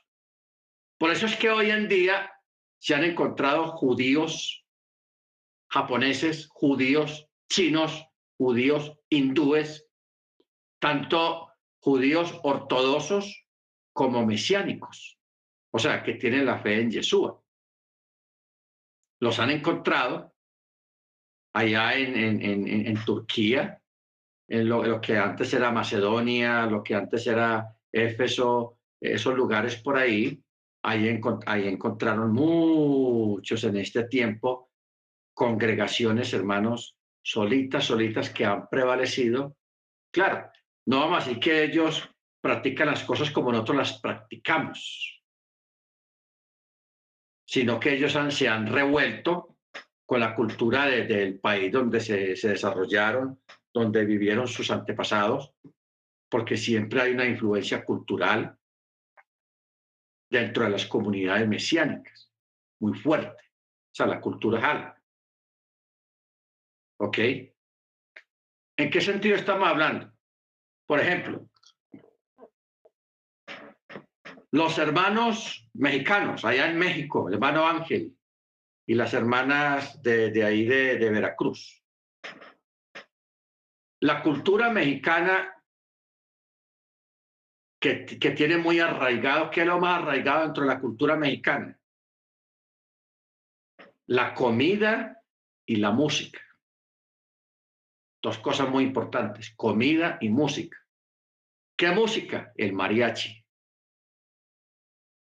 [0.97, 2.33] Por eso es que hoy en día
[2.79, 4.65] se han encontrado judíos
[5.69, 8.03] japoneses, judíos chinos,
[8.35, 9.87] judíos hindúes,
[10.79, 13.45] tanto judíos ortodoxos
[13.93, 15.19] como mesiánicos,
[15.71, 17.39] o sea, que tienen la fe en Yeshua.
[19.19, 20.32] Los han encontrado
[21.53, 23.79] allá en, en, Turquía,
[24.47, 30.41] en lo, que antes era Macedonia, lo que antes era Éfeso, esos lugares por ahí,
[30.83, 34.71] ahí, ahí encontraron muchos en este tiempo
[35.35, 39.57] congregaciones, hermanos, solitas, solitas que han prevalecido.
[40.11, 40.49] Claro,
[40.85, 42.09] no vamos a que ellos
[42.41, 45.23] practican las cosas como nosotros las practicamos,
[47.45, 49.52] sino que ellos se han revuelto
[50.13, 53.41] con la cultura del país donde se, desarrollaron,
[53.73, 55.55] donde vivieron sus antepasados,
[56.29, 58.55] porque siempre hay una influencia cultural
[60.29, 62.31] dentro de las comunidades mesiánicas,
[62.79, 63.41] muy fuerte.
[63.41, 65.01] O sea, la cultura jala.
[66.99, 67.17] ¿Ok?
[68.77, 70.13] ¿En qué sentido estamos hablando?
[70.85, 71.49] Por ejemplo,
[74.51, 78.15] los hermanos mexicanos, allá en México, hermano Ángel
[78.85, 81.83] y las hermanas de, ahí de, de Veracruz.
[84.01, 85.53] La cultura mexicana
[87.79, 91.77] que, que, tiene muy arraigado, ¿qué es lo más arraigado dentro de la cultura mexicana?
[94.07, 95.21] La comida
[95.65, 96.41] y la música.
[98.21, 100.77] Dos cosas muy importantes, comida y música.
[101.77, 102.53] ¿Qué música?
[102.55, 103.45] El mariachi.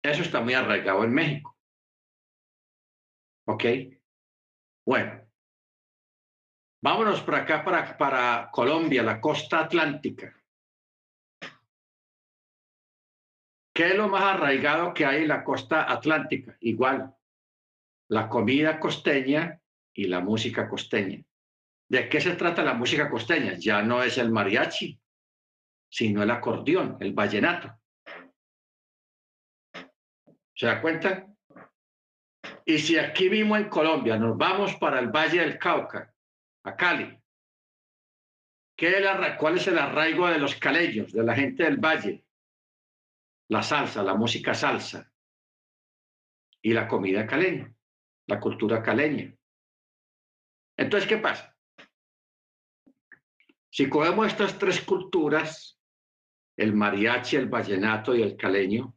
[0.01, 1.56] Eso está muy arraigado en México.
[3.47, 3.63] ¿Ok?
[4.85, 5.21] Bueno,
[6.81, 10.33] vámonos por acá, para, para Colombia, la costa atlántica.
[13.73, 16.57] ¿Qué es lo más arraigado que hay en la costa atlántica?
[16.61, 17.15] Igual,
[18.09, 19.61] la comida costeña
[19.93, 21.23] y la música costeña.
[21.89, 23.53] ¿De qué se trata la música costeña?
[23.53, 24.99] Ya no es el mariachi,
[25.89, 27.79] sino el acordeón, el vallenato.
[30.53, 31.36] ¿Se da cuenta?
[32.69, 36.13] Y si aquí mismo en Colombia nos vamos para el Valle del Cauca,
[36.63, 37.17] a Cali,
[38.75, 42.25] ¿qué es ¿cuál es el arraigo de los caleños, de la gente del Valle?
[43.47, 45.09] La salsa, la música salsa
[46.61, 47.73] y la comida caleña,
[48.25, 49.33] la cultura caleña.
[50.75, 51.55] Entonces, ¿qué pasa?
[53.69, 55.79] Si cogemos estas tres culturas,
[56.57, 58.96] el mariachi, el vallenato y el caleño,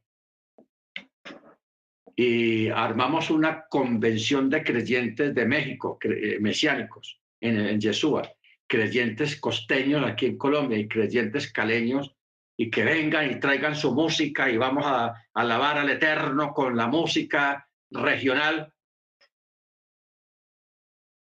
[2.23, 8.31] y armamos una convención de creyentes de México, eh, mesiánicos, en, en Yeshua,
[8.67, 12.15] creyentes costeños aquí en Colombia y creyentes caleños,
[12.59, 16.89] y que vengan y traigan su música y vamos a alabar al Eterno con la
[16.89, 18.71] música regional,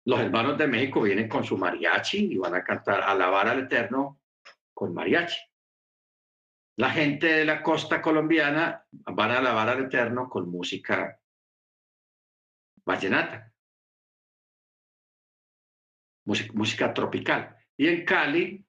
[0.05, 4.21] los hermanos de México vienen con su mariachi y van a cantar, alabar al Eterno
[4.73, 5.37] con mariachi.
[6.77, 11.19] La gente de la costa colombiana van a alabar al Eterno con música
[12.85, 13.51] vallenata,
[16.25, 17.57] música, tropical.
[17.75, 18.65] Y en Cali,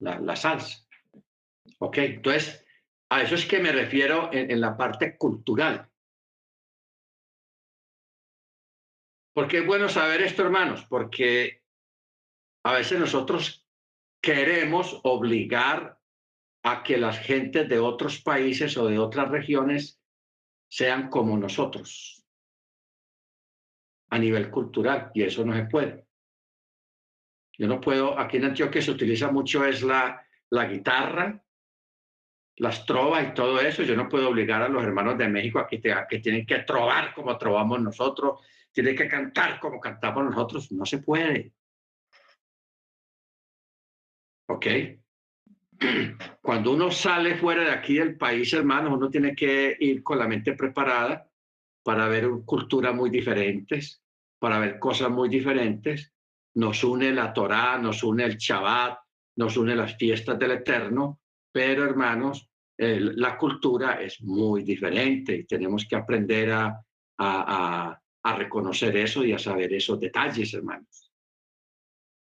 [0.00, 0.86] la, salsa.
[1.78, 1.98] ¿Ok?
[1.98, 2.64] Entonces,
[3.10, 5.90] a eso es que me refiero en la parte cultural.
[9.34, 10.86] ¿Por qué es bueno saber esto, hermanos?
[10.88, 11.64] Porque
[12.64, 13.66] a veces nosotros
[14.22, 16.00] queremos obligar
[16.64, 20.00] a que las gentes de otros países o de otras regiones
[20.66, 22.24] sean como nosotros
[24.10, 26.06] a nivel cultural y eso no se puede.
[27.58, 31.44] Yo no puedo, aquí en Antioquia se utiliza mucho es la, la guitarra,
[32.56, 33.82] las trovas y todo eso.
[33.82, 35.78] Yo no puedo obligar a los hermanos de México a que,
[36.20, 38.40] tienen que trobar como trovamos nosotros,
[38.72, 41.52] tiene que cantar como cantamos nosotros, no se puede.
[44.48, 44.66] ¿Ok?
[46.40, 50.28] Cuando uno sale fuera de aquí del país, hermanos, uno tiene que ir con la
[50.28, 51.28] mente preparada
[51.82, 54.02] para ver culturas muy diferentes,
[54.38, 56.12] para ver cosas muy diferentes.
[56.54, 58.98] Nos une la Torá, nos une el Shabbat,
[59.36, 61.20] nos une las fiestas del Eterno,
[61.52, 66.84] pero hermanos, la cultura es muy diferente y tenemos que aprender a,
[67.18, 71.12] a, a reconocer eso y a saber esos detalles, hermanos,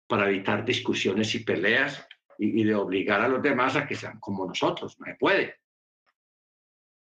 [0.07, 2.07] para evitar discusiones y peleas
[2.39, 4.99] y, de obligar a los demás a que sean como nosotros.
[4.99, 5.61] No se puede.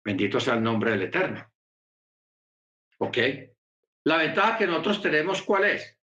[0.03, 1.45] Bendito sea el nombre del Eterno.
[2.99, 3.17] ¿Ok?
[4.03, 5.97] La ventaja que nosotros tenemos, ¿cuál es?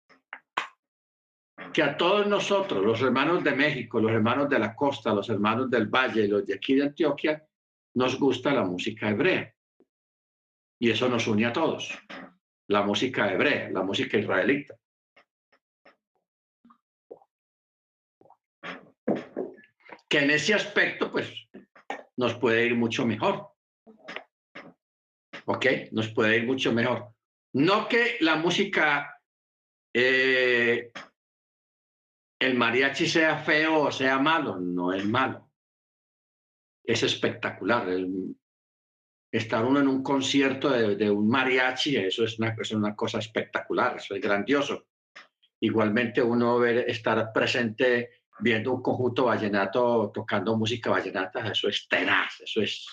[1.72, 5.70] Que a todos nosotros, los hermanos de México, los hermanos de la costa, los hermanos
[5.70, 7.46] del valle y los de aquí de Antioquia,
[7.94, 9.54] nos gusta la música hebrea.
[10.78, 11.98] Y eso nos une a todos.
[12.68, 14.76] La música hebrea, la música israelita.
[20.16, 21.30] Que en ese aspecto, pues,
[22.16, 23.50] nos puede ir mucho mejor.
[25.44, 25.66] ¿Ok?
[25.92, 27.12] Nos puede ir mucho mejor.
[27.52, 29.20] No que la música,
[29.94, 30.90] eh,
[32.40, 35.50] el mariachi sea feo o sea malo, no es malo.
[36.82, 37.86] Es espectacular.
[39.30, 43.98] estar uno en un concierto de, un mariachi, eso es una, es una cosa espectacular,
[43.98, 44.86] eso es grandioso.
[45.60, 52.40] Igualmente uno ver, estar presente viendo un conjunto vallenato tocando música vallenata, eso es tenaz,
[52.40, 52.86] eso es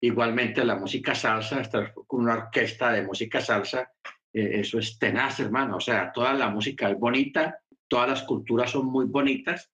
[0.00, 3.92] igualmente la música salsa, estar con una orquesta de música salsa,
[4.32, 8.70] eh, eso es tenaz, hermano, o sea, toda la música es bonita, todas las culturas
[8.70, 9.70] son muy bonitas,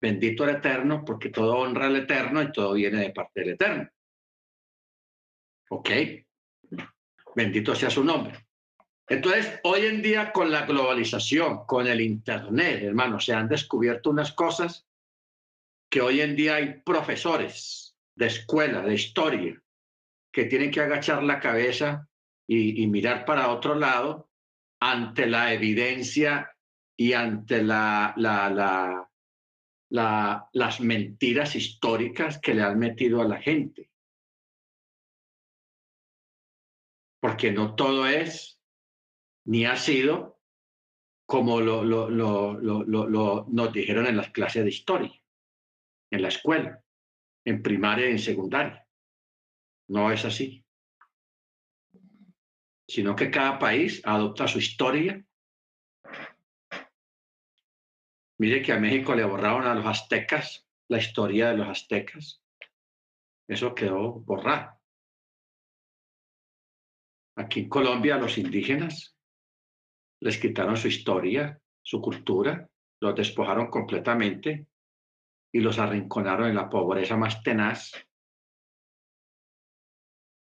[0.00, 3.88] bendito el Eterno, porque todo honra al Eterno y todo viene de parte del Eterno.
[5.70, 5.90] ¿Ok?
[7.34, 8.46] Bendito sea su nombre.
[9.08, 14.32] Entonces, hoy en día con la globalización, con el Internet, hermano, se han descubierto unas
[14.32, 14.86] cosas
[15.90, 19.62] que hoy en día hay profesores de escuela, de historia,
[20.32, 22.08] que tienen que agachar la cabeza
[22.46, 24.30] y, mirar para otro lado
[24.80, 26.56] ante la evidencia
[26.96, 29.08] y ante la, la,
[29.90, 33.90] las mentiras históricas que le han metido a la gente.
[37.20, 38.61] Porque no todo es
[39.44, 40.40] ni ha sido
[41.26, 45.12] como lo, lo, lo, nos dijeron en las clases de historia,
[46.10, 46.84] en la escuela,
[47.44, 48.86] en primaria y en secundaria.
[49.88, 50.64] No es así.
[52.86, 55.24] Sino que cada país adopta su historia.
[58.38, 62.42] Mire que a México le borraron a los aztecas la historia de los aztecas.
[63.48, 64.78] Eso quedó borrado.
[67.36, 69.16] Aquí en Colombia, los indígenas
[70.22, 72.68] les quitaron su historia, su cultura,
[73.00, 74.68] los despojaron completamente
[75.52, 77.90] y los arrinconaron en la pobreza más tenaz,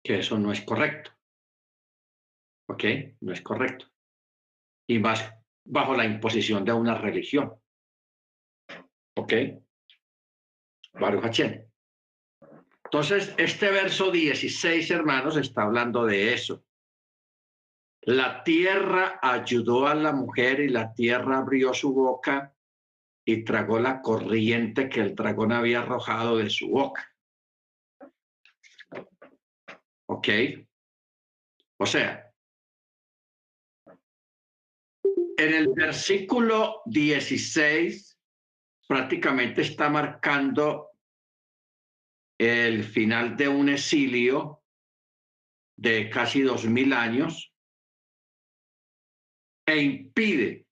[0.03, 1.11] que eso no es correcto.
[2.67, 2.83] ¿Ok?
[3.21, 3.87] No es correcto.
[4.87, 7.53] Y más bajo la imposición de una religión.
[9.15, 9.33] ¿Ok?
[10.93, 11.39] Baruch
[12.83, 16.65] Entonces, este verso 16, hermanos, está hablando de eso.
[18.03, 22.55] La tierra ayudó a la mujer y la tierra abrió su boca
[23.25, 27.13] y tragó la corriente que el dragón había arrojado de su boca.
[30.07, 30.27] ¿Ok?
[31.77, 32.33] O sea,
[35.37, 38.17] en el versículo 16
[38.87, 40.89] prácticamente está marcando
[42.37, 44.63] el final de un exilio
[45.77, 47.53] de casi dos mil años
[49.69, 50.65] e impide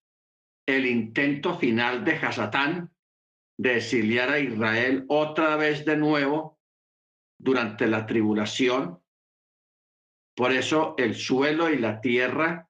[0.66, 2.92] el intento final de Hasatán
[3.56, 6.60] de exiliar a Israel otra vez de nuevo
[7.38, 9.00] durante la tribulación.
[10.36, 12.68] Por eso el suelo y la tierra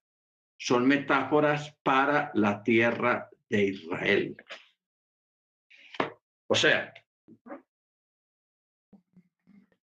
[0.60, 4.36] son metáforas para la tierra de Israel.
[6.48, 6.94] O sea,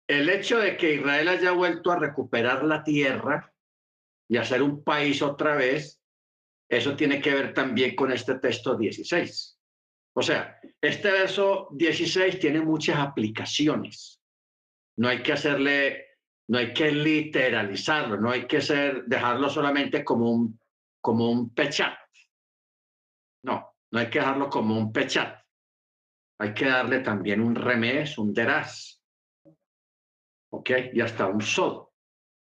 [0.07, 3.53] el hecho de que Israel haya vuelto a recuperar la tierra
[4.27, 6.02] y a ser un país otra vez
[6.77, 9.59] eso tiene que ver también con este texto 16.
[10.15, 14.21] O sea, este verso 16 tiene muchas aplicaciones.
[14.97, 16.05] No hay que hacerle,
[16.47, 20.59] no hay que literalizarlo, no hay que ser, dejarlo solamente como un,
[21.01, 21.97] como un pechat.
[23.43, 25.43] No, no hay que dejarlo como un pechat.
[26.39, 29.01] Hay que darle también un remés, un deraz.
[30.51, 30.69] ¿Ok?
[30.93, 31.82] Y hasta un sod.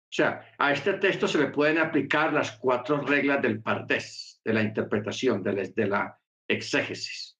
[0.09, 4.53] O sea, a este texto se le pueden aplicar las cuatro reglas del pardés, de
[4.53, 7.37] la interpretación, de la, de la exégesis.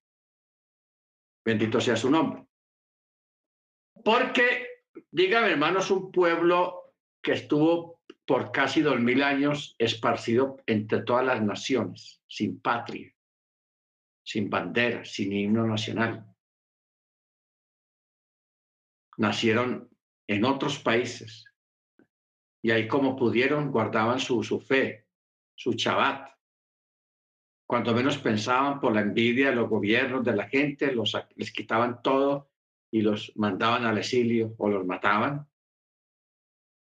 [1.44, 2.46] Bendito sea su nombre.
[4.04, 6.94] Porque, dígame, hermanos, un pueblo
[7.24, 13.12] que estuvo por casi dos mil años esparcido entre todas las naciones, sin patria,
[14.24, 16.24] sin bandera, sin himno nacional.
[19.18, 19.90] Nacieron
[20.28, 21.49] en otros países,
[22.62, 25.08] y ahí como pudieron guardaban su, su fe,
[25.56, 26.30] su chabat.
[27.68, 32.02] Cuando menos pensaban por la envidia de los gobiernos, de la gente, los, les quitaban
[32.02, 32.50] todo
[32.92, 35.48] y los mandaban al exilio o los mataban.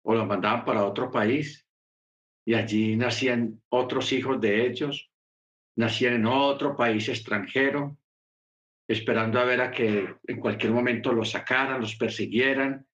[0.02, 1.66] o los mandaban para otro país
[2.46, 5.10] y allí nacían otros hijos de ellos,
[5.76, 7.98] nacían en otro país extranjero,
[8.88, 12.86] esperando a ver a que en cualquier momento los sacaran, los persiguieran.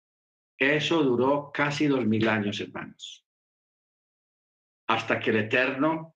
[0.58, 3.26] Eso duró casi dos mil años, hermanos.
[4.88, 6.14] Hasta que el Eterno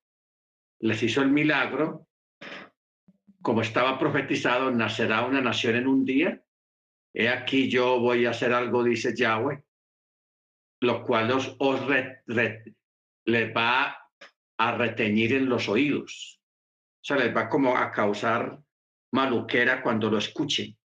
[0.79, 2.07] les hizo el milagro,
[3.41, 6.43] como estaba profetizado, nacerá una nación en un día.
[7.13, 9.63] He aquí yo voy a hacer algo, dice Yahweh,
[10.81, 11.81] lo cual os, os
[12.27, 13.97] les va
[14.57, 16.39] a reteñir en los oídos.
[17.01, 18.59] O sea, les va como a causar
[19.11, 20.77] maluquera cuando lo escuchen.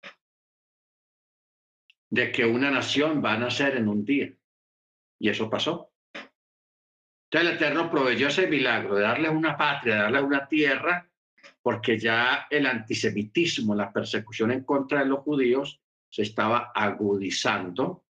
[2.11, 4.33] De que una nación va a nacer en un día.
[5.19, 5.91] Y eso pasó.
[6.15, 11.11] Entonces el Eterno proveyó ese milagro de darles una patria, de darles una tierra,
[11.61, 18.05] porque ya el antisemitismo, la persecución en contra de los judíos se estaba agudizando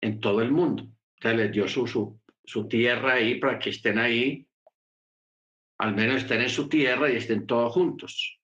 [0.00, 0.88] en todo el mundo.
[1.16, 4.46] Entonces les dio su, su, su tierra ahí para que estén ahí
[5.80, 8.38] al menos estén en su tierra y estén todos juntos.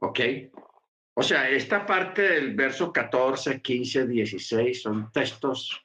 [0.00, 0.18] ¿Ok?
[1.14, 5.84] O sea, esta parte del verso 14, 15, 16 son textos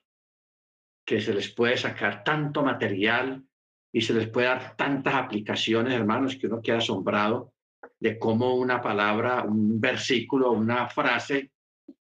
[1.06, 3.44] que se les puede sacar tanto material
[3.92, 7.54] y se les puede dar tantas aplicaciones, hermanos, que uno queda asombrado
[8.00, 11.52] de cómo una palabra, un versículo, una frase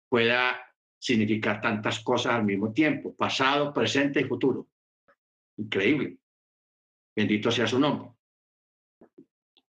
[0.09, 0.59] pueda
[0.99, 4.67] significar tantas cosas al mismo tiempo, pasado, presente y futuro.
[5.57, 6.17] Increíble.
[7.15, 8.11] Bendito sea su nombre.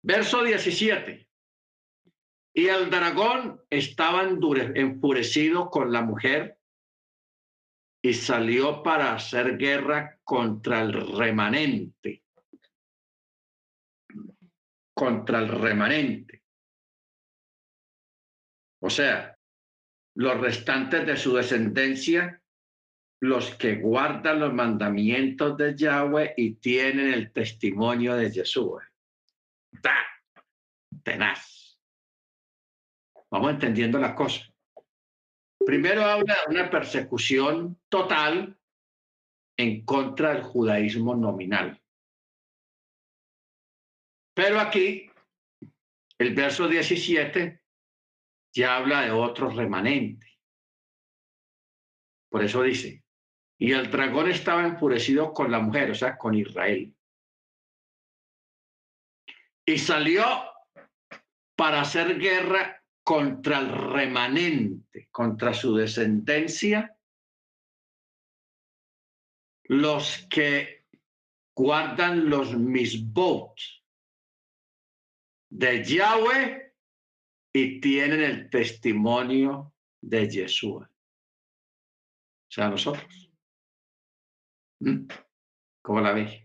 [0.02, 1.28] Verso 17.
[2.54, 6.58] Y el dragón estaba enfurecido con la mujer
[8.02, 12.24] y salió para hacer guerra contra el remanente.
[14.94, 16.42] Contra el remanente.
[18.80, 19.38] O sea,
[20.16, 22.42] los restantes de su descendencia
[23.22, 28.82] los que guardan los mandamientos de Yahweh y tienen el testimonio de Jesús.
[31.04, 31.61] Tenaz.
[33.32, 34.42] Vamos entendiendo la cosa.
[35.64, 38.60] Primero habla de una persecución total
[39.56, 41.82] en contra del judaísmo nominal.
[44.34, 45.10] Pero aquí,
[46.18, 47.62] el verso 17
[48.54, 50.26] ya habla de otro remanente.
[52.28, 53.02] Por eso dice,
[53.58, 56.94] y el dragón estaba enfurecido con la mujer, o sea, con Israel.
[59.64, 60.22] Y salió
[61.56, 66.96] para hacer guerra contra el remanente, contra su descendencia,
[69.64, 70.86] los que
[71.54, 73.58] guardan los misbot
[75.50, 76.74] de Yahweh
[77.52, 80.88] y tienen el testimonio de Yeshua.
[80.88, 83.30] O sea, nosotros.
[84.80, 85.06] Mm.
[85.82, 86.42] ¿Cómo la veis?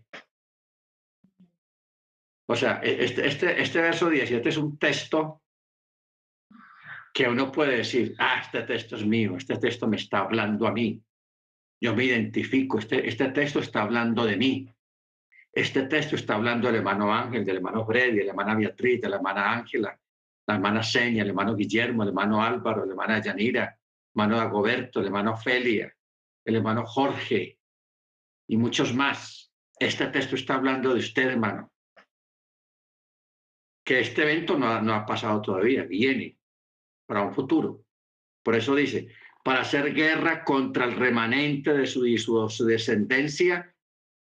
[2.46, 5.42] O sea, e, este, este, este verso 17 es un texto
[7.18, 10.72] que uno puede decir, ah, este texto es mío, este texto me está hablando a
[10.72, 11.02] mí.
[11.80, 14.72] Yo me identifico, este, este texto está hablando de mí.
[15.52, 19.08] Este texto está hablando del hermano Ángel, del hermano Freddy, de la hermana Beatriz, de
[19.08, 20.00] la hermana Ángela,
[20.46, 25.00] la hermana Seña, el hermano Guillermo, el hermano Álvaro, la hermana Yanira, el hermano Agoberto,
[25.00, 25.92] el hermano Felia,
[26.44, 27.58] el hermano Jorge,
[28.46, 29.52] y muchos más.
[29.76, 31.72] Este texto está hablando de usted, hermano.
[33.84, 36.37] Que este evento no, no ha pasado todavía, viene
[37.08, 37.84] para un futuro.
[38.44, 39.08] Por eso dice,
[39.42, 43.74] para hacer guerra contra el remanente de su, su descendencia,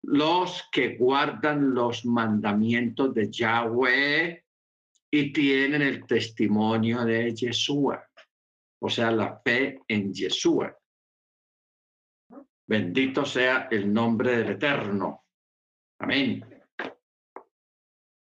[0.04, 4.46] los que guardan los mandamientos de Yahweh
[5.12, 8.08] y tienen el testimonio de Yeshua,
[8.82, 10.78] o sea, la fe en Yeshua.
[12.68, 15.26] Bendito sea el nombre del Eterno.
[16.00, 16.46] Amén.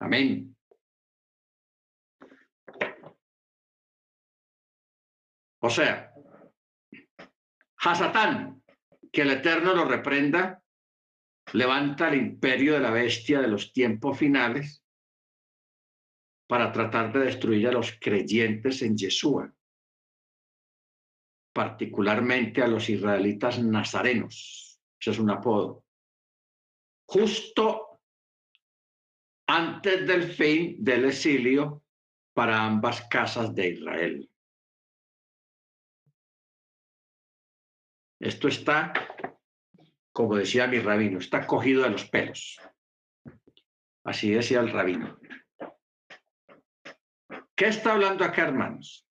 [0.00, 0.53] Amén.
[5.64, 6.12] O sea,
[7.78, 8.62] Hasatán,
[9.10, 10.62] que el Eterno lo reprenda,
[11.54, 14.84] levanta el imperio de la bestia de los tiempos finales
[16.46, 19.54] para tratar de destruir a los creyentes en Yeshua
[21.54, 24.78] particularmente a los israelitas nazarenos.
[25.00, 25.84] Ese es un apodo.
[27.06, 28.00] Justo
[29.46, 31.84] antes del fin del exilio
[32.34, 34.30] para ambas casas de Israel.
[38.24, 38.94] Esto está,
[40.10, 42.58] como decía mi rabino, está cogido de los pelos.
[44.02, 45.20] Así decía el rabino.
[47.54, 49.06] ¿Qué está hablando acá, hermanos?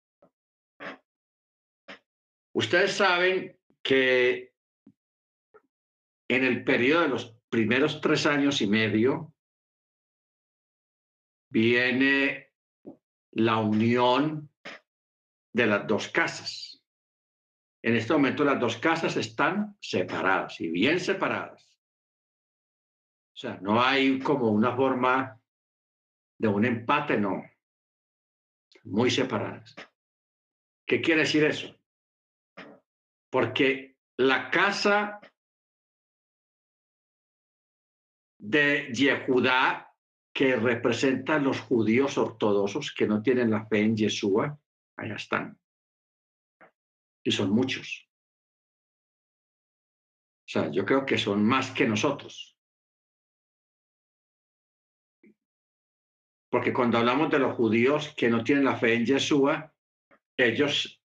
[2.54, 4.54] Ustedes saben que
[6.28, 9.34] en el periodo de los primeros tres años y medio
[11.52, 12.54] viene
[13.32, 14.52] la unión
[15.52, 16.69] de las dos casas.
[17.82, 21.66] En este momento las dos casas están separadas y bien separadas.
[23.34, 25.40] O sea, no hay como una forma
[26.38, 27.44] de un empate, no.
[28.84, 29.76] Muy separadas.
[30.86, 31.74] ¿Qué quiere decir eso?
[33.30, 35.20] Porque la casa
[38.40, 39.94] de Yehudá,
[40.34, 44.58] que representa a los judíos ortodoxos que no tienen la fe en Yeshua,
[44.98, 45.60] allá están.
[47.24, 48.10] Y son muchos.
[50.48, 52.58] O sea, yo creo que son más que nosotros.
[56.50, 59.72] Porque cuando hablamos de los judíos que no tienen la fe en Yeshua,
[60.36, 61.00] ellos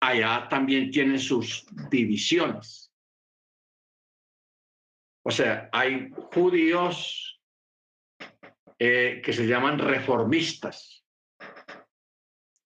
[0.00, 2.92] allá también tienen sus divisiones.
[5.24, 7.40] O sea, hay judíos
[8.78, 11.04] eh, que se llaman reformistas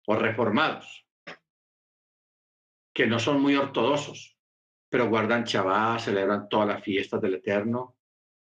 [0.07, 1.07] o reformados,
[2.93, 4.36] que no son muy ortodoxos,
[4.88, 7.97] pero guardan chabá, celebran todas las fiestas del Eterno,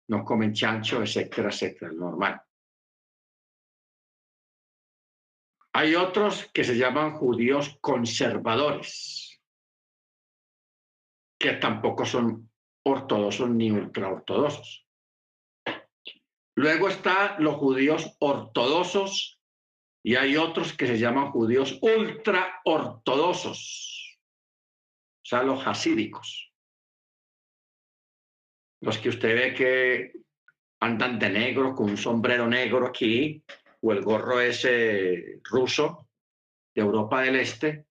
[0.08, 2.40] no comen chancho, etcétera, etcétera, normal.
[5.74, 9.40] Hay otros que se llaman judíos conservadores,
[11.38, 12.50] que tampoco son
[12.84, 14.84] ortodoxos ni ultraortodoxos.
[16.56, 19.40] Luego están los judíos ortodoxos
[20.02, 23.97] y hay otros que se llaman judíos ultraortodoxos,
[25.28, 26.52] sea, los hasídicos.
[28.80, 30.12] Los que usted ve que
[30.80, 33.42] andan de negro con un sombrero negro aquí
[33.80, 36.08] o el gorro ese ruso
[36.74, 37.86] de Europa del Este,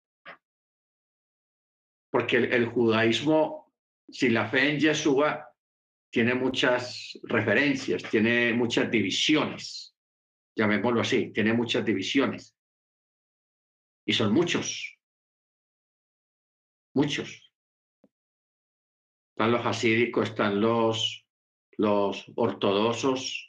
[2.09, 3.73] porque el, judaísmo,
[4.09, 5.47] sin la fe en Yeshua,
[6.09, 9.95] tiene muchas referencias, tiene muchas divisiones,
[10.55, 12.55] llamémoslo así, tiene muchas divisiones.
[14.05, 14.96] Y son muchos,
[16.97, 17.53] muchos.
[19.31, 21.25] Están los hasídicos, están los,
[21.77, 23.47] los ortodoxos,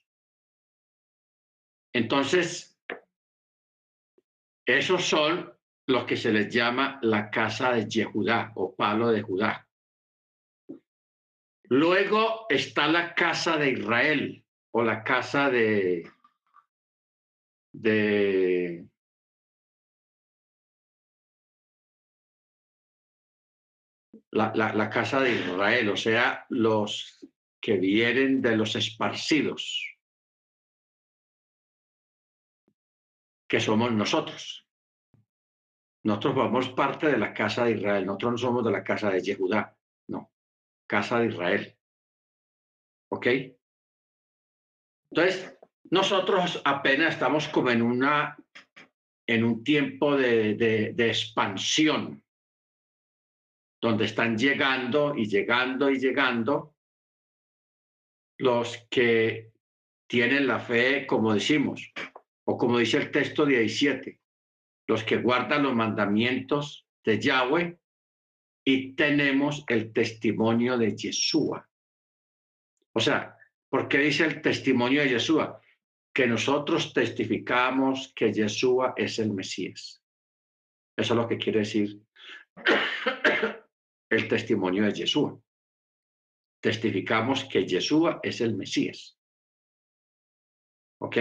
[1.92, 2.78] entonces,
[4.66, 5.52] esos son
[5.86, 9.66] los que se les llama la casa de Yehudá o palo de Judá.
[11.64, 16.10] Luego está la casa de Israel o la casa de,
[17.72, 18.87] de
[24.30, 27.18] la, la, casa de Israel, o sea, los
[27.60, 29.88] que vienen de los esparcidos.
[33.48, 34.66] que somos nosotros.
[36.04, 39.22] Nosotros formamos parte de la casa de Israel, nosotros no somos de la casa de
[39.22, 39.76] Yehudá,
[40.08, 40.30] no,
[40.86, 41.76] casa de Israel.
[43.10, 43.26] ¿Ok?
[45.10, 45.58] Entonces,
[45.90, 48.36] nosotros apenas estamos como en una
[49.26, 52.24] en un tiempo de, de, de expansión,
[53.80, 56.74] donde están llegando y llegando y llegando
[58.38, 59.52] los que
[60.08, 61.92] tienen la fe, como decimos,
[62.44, 64.20] o como dice el texto 17,
[64.88, 67.78] los que guardan los mandamientos de Yahweh
[68.64, 71.68] y tenemos el testimonio de Yeshua.
[72.92, 73.36] O sea,
[73.68, 75.60] ¿por qué dice el testimonio de Yeshua?
[76.12, 80.02] Que nosotros testificamos que Yeshua es el Mesías.
[80.96, 82.00] Eso es lo que quiere decir
[84.10, 85.38] el testimonio de Yeshua.
[86.60, 89.18] Testificamos que Yeshua es el Mesías.
[91.00, 91.16] ¿Ok?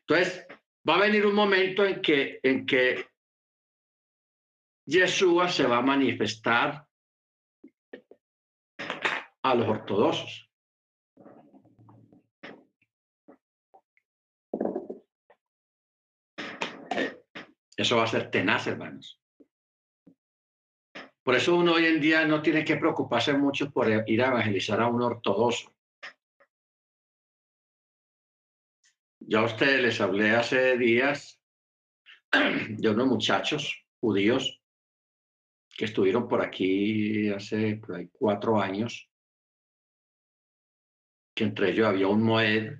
[0.00, 0.46] Entonces,
[0.88, 3.06] va a venir un momento en que, en que
[4.86, 6.86] Yeshua se va a manifestar
[9.42, 10.48] a los ortodoxos.
[17.76, 19.20] Eso va a ser tenaz, hermanos.
[21.28, 24.80] Por eso uno hoy en día no tiene que preocuparse mucho por ir a evangelizar
[24.80, 25.76] a un ortodoxo.
[29.18, 31.38] Ya a ustedes les hablé hace días
[32.32, 34.62] de unos muchachos judíos
[35.76, 37.78] que estuvieron por aquí hace
[38.10, 39.10] cuatro años,
[41.34, 42.72] que entre ellos había un Moed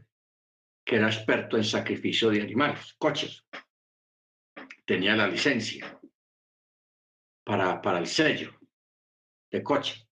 [0.87, 3.45] que era experto en sacrificio de animales, coches.
[4.87, 5.98] Tenía la licencia
[7.49, 8.53] para, para el sello
[9.51, 10.07] de coche.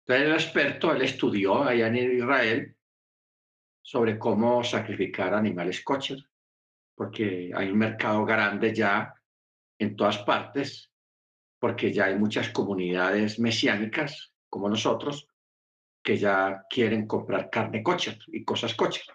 [0.00, 2.76] Entonces, el experto, él estudió allá en Israel
[3.80, 6.18] sobre cómo sacrificar animales kosher,
[6.96, 9.14] porque hay un mercado grande ya
[9.78, 10.90] en todas partes
[11.60, 15.28] porque ya hay muchas comunidades mesiánicas como nosotros
[16.02, 19.06] que ya quieren comprar carne cocha y cosas cochas.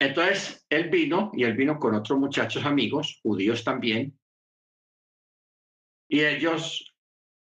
[0.00, 4.18] Entonces él vino y él vino con otros muchachos amigos, judíos también,
[6.08, 6.96] y ellos,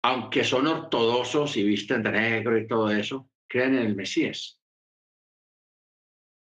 [0.03, 4.61] aunque son ortodoxos y visten de negro y todo eso, creen en el Mesías.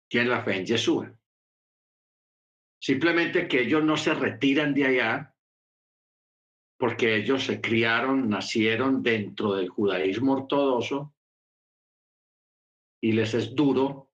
[0.09, 1.07] Tienen la fe en Jesús.
[2.79, 5.35] Simplemente que ellos no se retiran de allá
[6.77, 11.15] porque ellos se criaron, nacieron dentro del judaísmo ortodoxo
[13.01, 14.06] y les es duro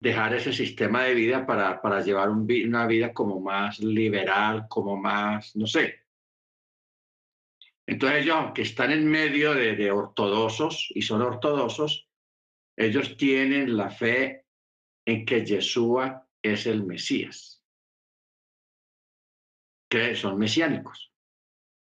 [0.00, 5.54] dejar ese sistema de vida para, para llevar una vida como más liberal, como más,
[5.54, 6.00] no sé.
[7.86, 12.08] Entonces ellos, aunque están en medio de, de ortodoxos y son ortodoxos,
[12.76, 14.46] ellos tienen la fe
[15.04, 17.62] en que Yeshua es el Mesías,
[19.90, 21.12] que son mesiánicos,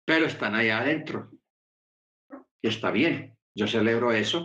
[0.04, 1.30] pero están allá adentro.
[2.62, 4.42] Y está bien, yo celebro eso.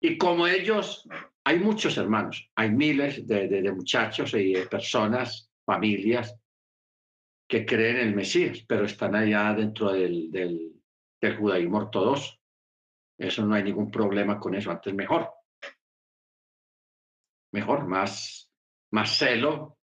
[0.00, 1.08] Y como ellos,
[1.44, 6.38] hay muchos hermanos, hay miles de, muchachos y de personas, familias,
[7.48, 10.80] que creen en el Mesías, pero están allá dentro del, del,
[11.20, 12.38] del judaísmo ortodoxo.
[13.18, 15.30] Eso no hay ningún problema con eso, antes mejor.
[17.52, 18.50] Mejor, más,
[18.92, 19.78] más celo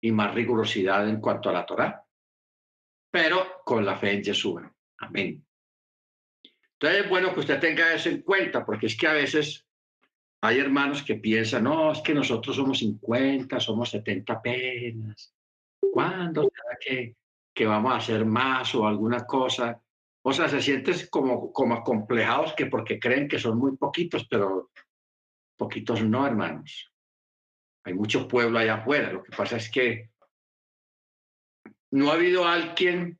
[0.00, 2.04] y más rigurosidad en cuanto a la Torá,
[3.10, 4.62] pero con la fe en Jesús.
[4.98, 5.46] Amén.
[6.72, 9.65] Entonces es bueno que usted tenga eso en cuenta, porque es que a veces
[10.46, 15.34] hay hermanos que piensan, no, es que nosotros somos 50, somos 70 apenas.
[15.92, 17.16] ¿Cuándo será que,
[17.52, 19.80] que vamos a hacer más o alguna cosa?
[20.22, 24.70] O sea, se sienten como, como acomplejados que porque creen que son muy poquitos, pero
[25.56, 26.92] poquitos no, hermanos.
[27.84, 29.12] Hay mucho pueblo allá afuera.
[29.12, 30.10] Lo que pasa es que
[31.90, 33.18] no ha habido alguien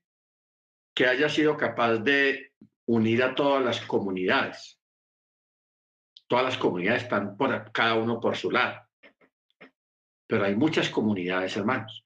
[0.94, 2.52] que haya sido capaz de
[2.86, 4.75] unir a todas las comunidades.
[6.28, 8.80] Todas las comunidades están por cada uno por su lado.
[10.26, 12.04] Pero hay muchas comunidades, hermanos.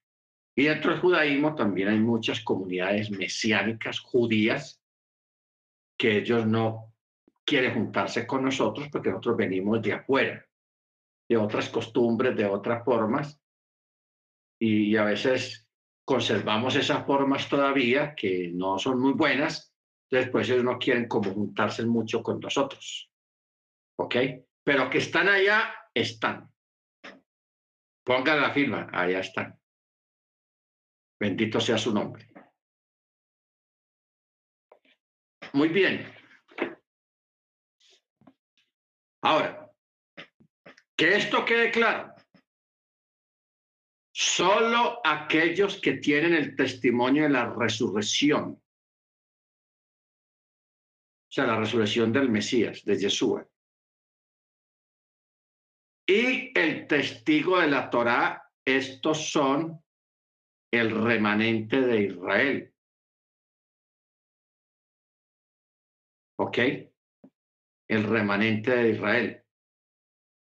[0.54, 4.82] Y dentro del judaísmo también hay muchas comunidades mesiánicas judías
[5.98, 6.92] que ellos no
[7.44, 10.46] quieren juntarse con nosotros porque nosotros venimos de afuera
[11.30, 13.40] de otras costumbres, de otras formas,
[14.58, 15.64] y a veces
[16.04, 19.72] conservamos esas formas todavía que no son muy buenas,
[20.10, 23.09] después ellos no quieren como juntarse mucho con nosotros.
[24.02, 24.16] ¿Ok?
[24.64, 26.50] Pero que están allá, están.
[28.02, 29.60] Pongan la firma, allá están.
[31.20, 32.26] Bendito sea su nombre.
[35.52, 36.10] Muy bien.
[39.22, 39.70] Ahora,
[40.96, 42.14] que esto quede claro.
[44.12, 48.62] Solo aquellos que tienen el testimonio de la resurrección,
[51.28, 53.49] o sea, la resurrección del Mesías, de Yeshua,
[56.10, 59.80] y el testigo de la Torá, estos son
[60.72, 62.74] el remanente de Israel.
[66.36, 66.58] ¿Ok?
[67.88, 69.44] El remanente de Israel.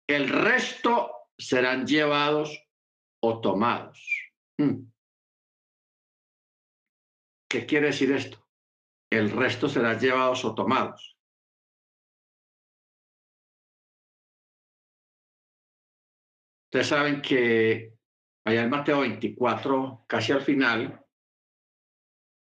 [0.08, 2.64] El resto serán llevados
[3.20, 4.30] o tomados.
[4.58, 4.88] Hmm.
[7.50, 8.48] ¿Qué quiere decir esto?
[9.10, 11.15] El resto serán llevados o tomados.
[16.76, 17.94] Ustedes saben que
[18.44, 21.02] allá en Mateo 24, casi al final,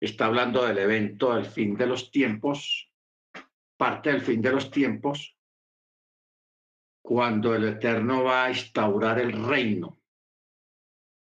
[0.00, 2.90] está hablando del evento del fin de los tiempos,
[3.76, 5.36] parte del fin de los tiempos,
[7.04, 10.00] cuando el Eterno va a instaurar el reino,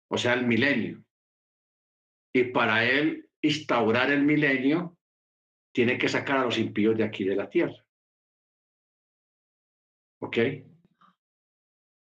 [0.09, 1.01] o sea, el milenio.
[2.35, 4.97] Y para él instaurar el milenio,
[5.73, 7.85] tiene que sacar a los impíos de aquí de la tierra.
[10.19, 10.37] ¿Ok?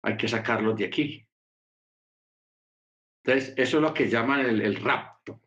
[0.09, 1.27] Hay que sacarlos de aquí.
[3.23, 5.43] Entonces, eso es lo que llaman el, rapto,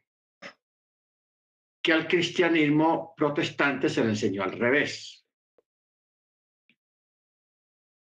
[1.84, 5.22] que al cristianismo protestante se le enseñó al revés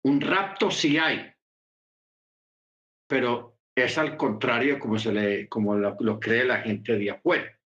[0.03, 1.31] un rapto sí hay,
[3.07, 7.59] pero es al contrario como, se le, como lo, cree la gente de afuera.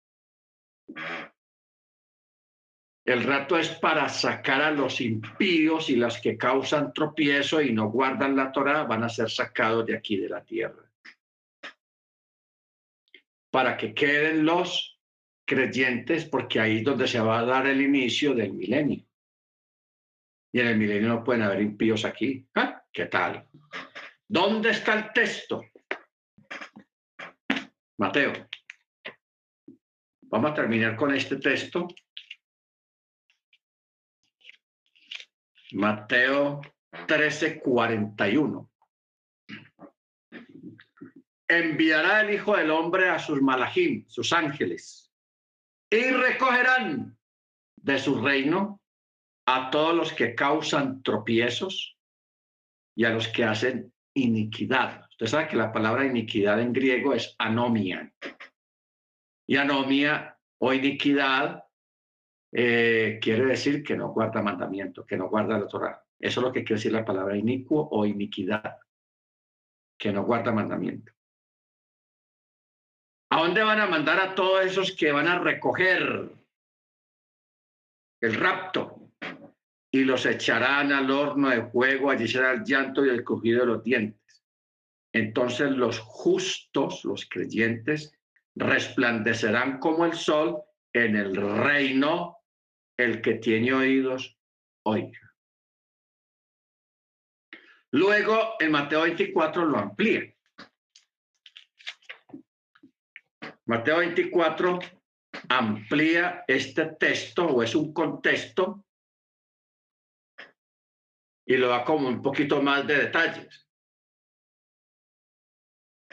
[3.05, 7.89] El rapto es para sacar a los impíos y los que causan tropiezo y no
[7.89, 10.91] guardan la Torah van a ser sacados de aquí de la tierra.
[13.51, 14.99] Para que queden los
[15.45, 19.05] creyentes, porque ahí es donde se va a dar el inicio del milenio
[20.55, 22.47] y en el milenio no pueden haber impíos aquí.
[22.55, 22.81] ¿Ah?
[22.89, 23.45] ¿Qué tal?
[24.25, 25.65] ¿Dónde está el texto?
[27.97, 28.31] Mateo.
[30.21, 31.89] Vamos a terminar con este texto.
[35.75, 36.61] Mateo
[37.05, 38.71] 13, 41.
[41.49, 45.11] Enviará el Hijo del Hombre a sus malajim, sus ángeles,
[45.89, 47.17] y recogerán
[47.75, 48.81] de su reino
[49.45, 51.97] a todos los que causan tropiezos
[52.95, 55.05] y a los que hacen iniquidad.
[55.11, 58.13] Usted sabe que la palabra iniquidad en griego es anomia.
[59.45, 61.64] Y anomia o iniquidad
[62.57, 66.01] eh, quiere decir que no guarda mandamiento, que no guarda la Torah.
[66.17, 68.77] Eso es lo que quiere decir la palabra inicuo o iniquidad,
[69.99, 71.11] que no guarda mandamiento.
[73.31, 76.31] ¿A dónde van a mandar a todos esos que van a recoger
[78.21, 79.11] el rapto?
[79.91, 83.65] Y los echarán al horno de fuego, allí será el llanto y el cogido de
[83.65, 84.45] los dientes.
[85.11, 88.17] Entonces los justos, los creyentes,
[88.55, 90.61] resplandecerán como el sol
[90.93, 92.37] en el reino,
[92.97, 94.37] el que tiene oídos,
[94.83, 95.19] oiga.
[97.91, 100.33] Luego, en Mateo 24 lo amplía.
[103.65, 104.79] Mateo 24
[105.49, 108.85] amplía este texto o es un contexto
[111.45, 113.65] y lo da como un poquito más de detalles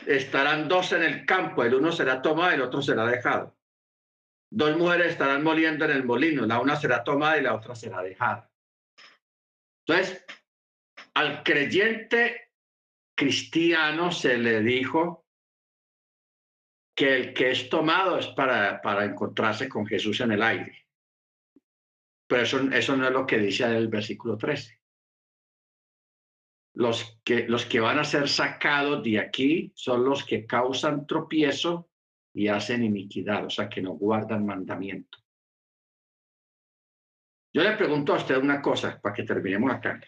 [0.07, 3.57] estarán dos en el campo, el uno será tomado el otro será dejado.
[4.55, 8.03] Dos mujeres estarán moliendo en el molino, la una será tomada y la otra será
[8.03, 8.51] dejada.
[9.87, 10.25] Entonces,
[11.15, 12.51] al creyente
[13.15, 15.27] cristiano se le dijo
[16.95, 20.87] que el que es tomado es para, para encontrarse con Jesús en el aire.
[22.27, 24.83] Pero eso, eso no es lo que dice el versículo 13
[26.75, 31.91] los que, los que van a ser sacados de aquí son los que causan tropiezo
[32.35, 35.19] y hacen iniquidad, o sea, que no guardan mandamiento.
[37.55, 40.01] Yo le pregunto a usted una cosa para que terminemos acá.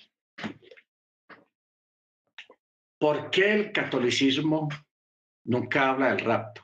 [2.98, 4.68] ¿Por qué el catolicismo
[5.44, 6.62] nunca habla del rapto?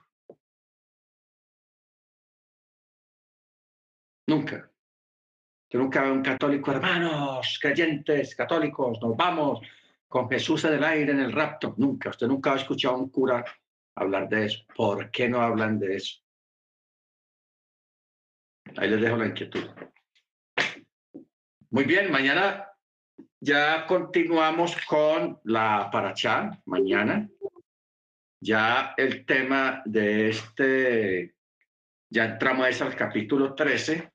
[4.26, 4.70] Nunca.
[5.68, 9.60] Yo nunca veo un católico, hermanos, creyentes, católicos, nos vamos,
[10.08, 11.74] con Jesús en el aire, en el rapto.
[11.76, 13.44] Nunca, usted nunca ha escuchado a un cura
[13.94, 14.64] hablar de eso.
[14.74, 16.20] ¿Por qué no hablan de eso?
[18.76, 19.68] Ahí les dejo la inquietud.
[21.70, 22.70] Muy bien, mañana
[23.40, 27.28] ya continuamos con la paracha, mañana.
[28.42, 31.34] Ya el tema de este,
[32.10, 34.12] ya entramos al capítulo 13.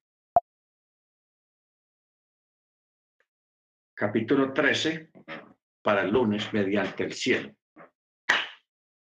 [3.94, 5.12] Capítulo 13
[5.82, 7.56] para el lunes mediante el cielo.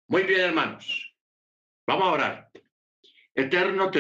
[0.09, 1.15] Muy bien, hermanos.
[1.87, 2.51] Vamos a orar.
[3.35, 3.97] Eterno, te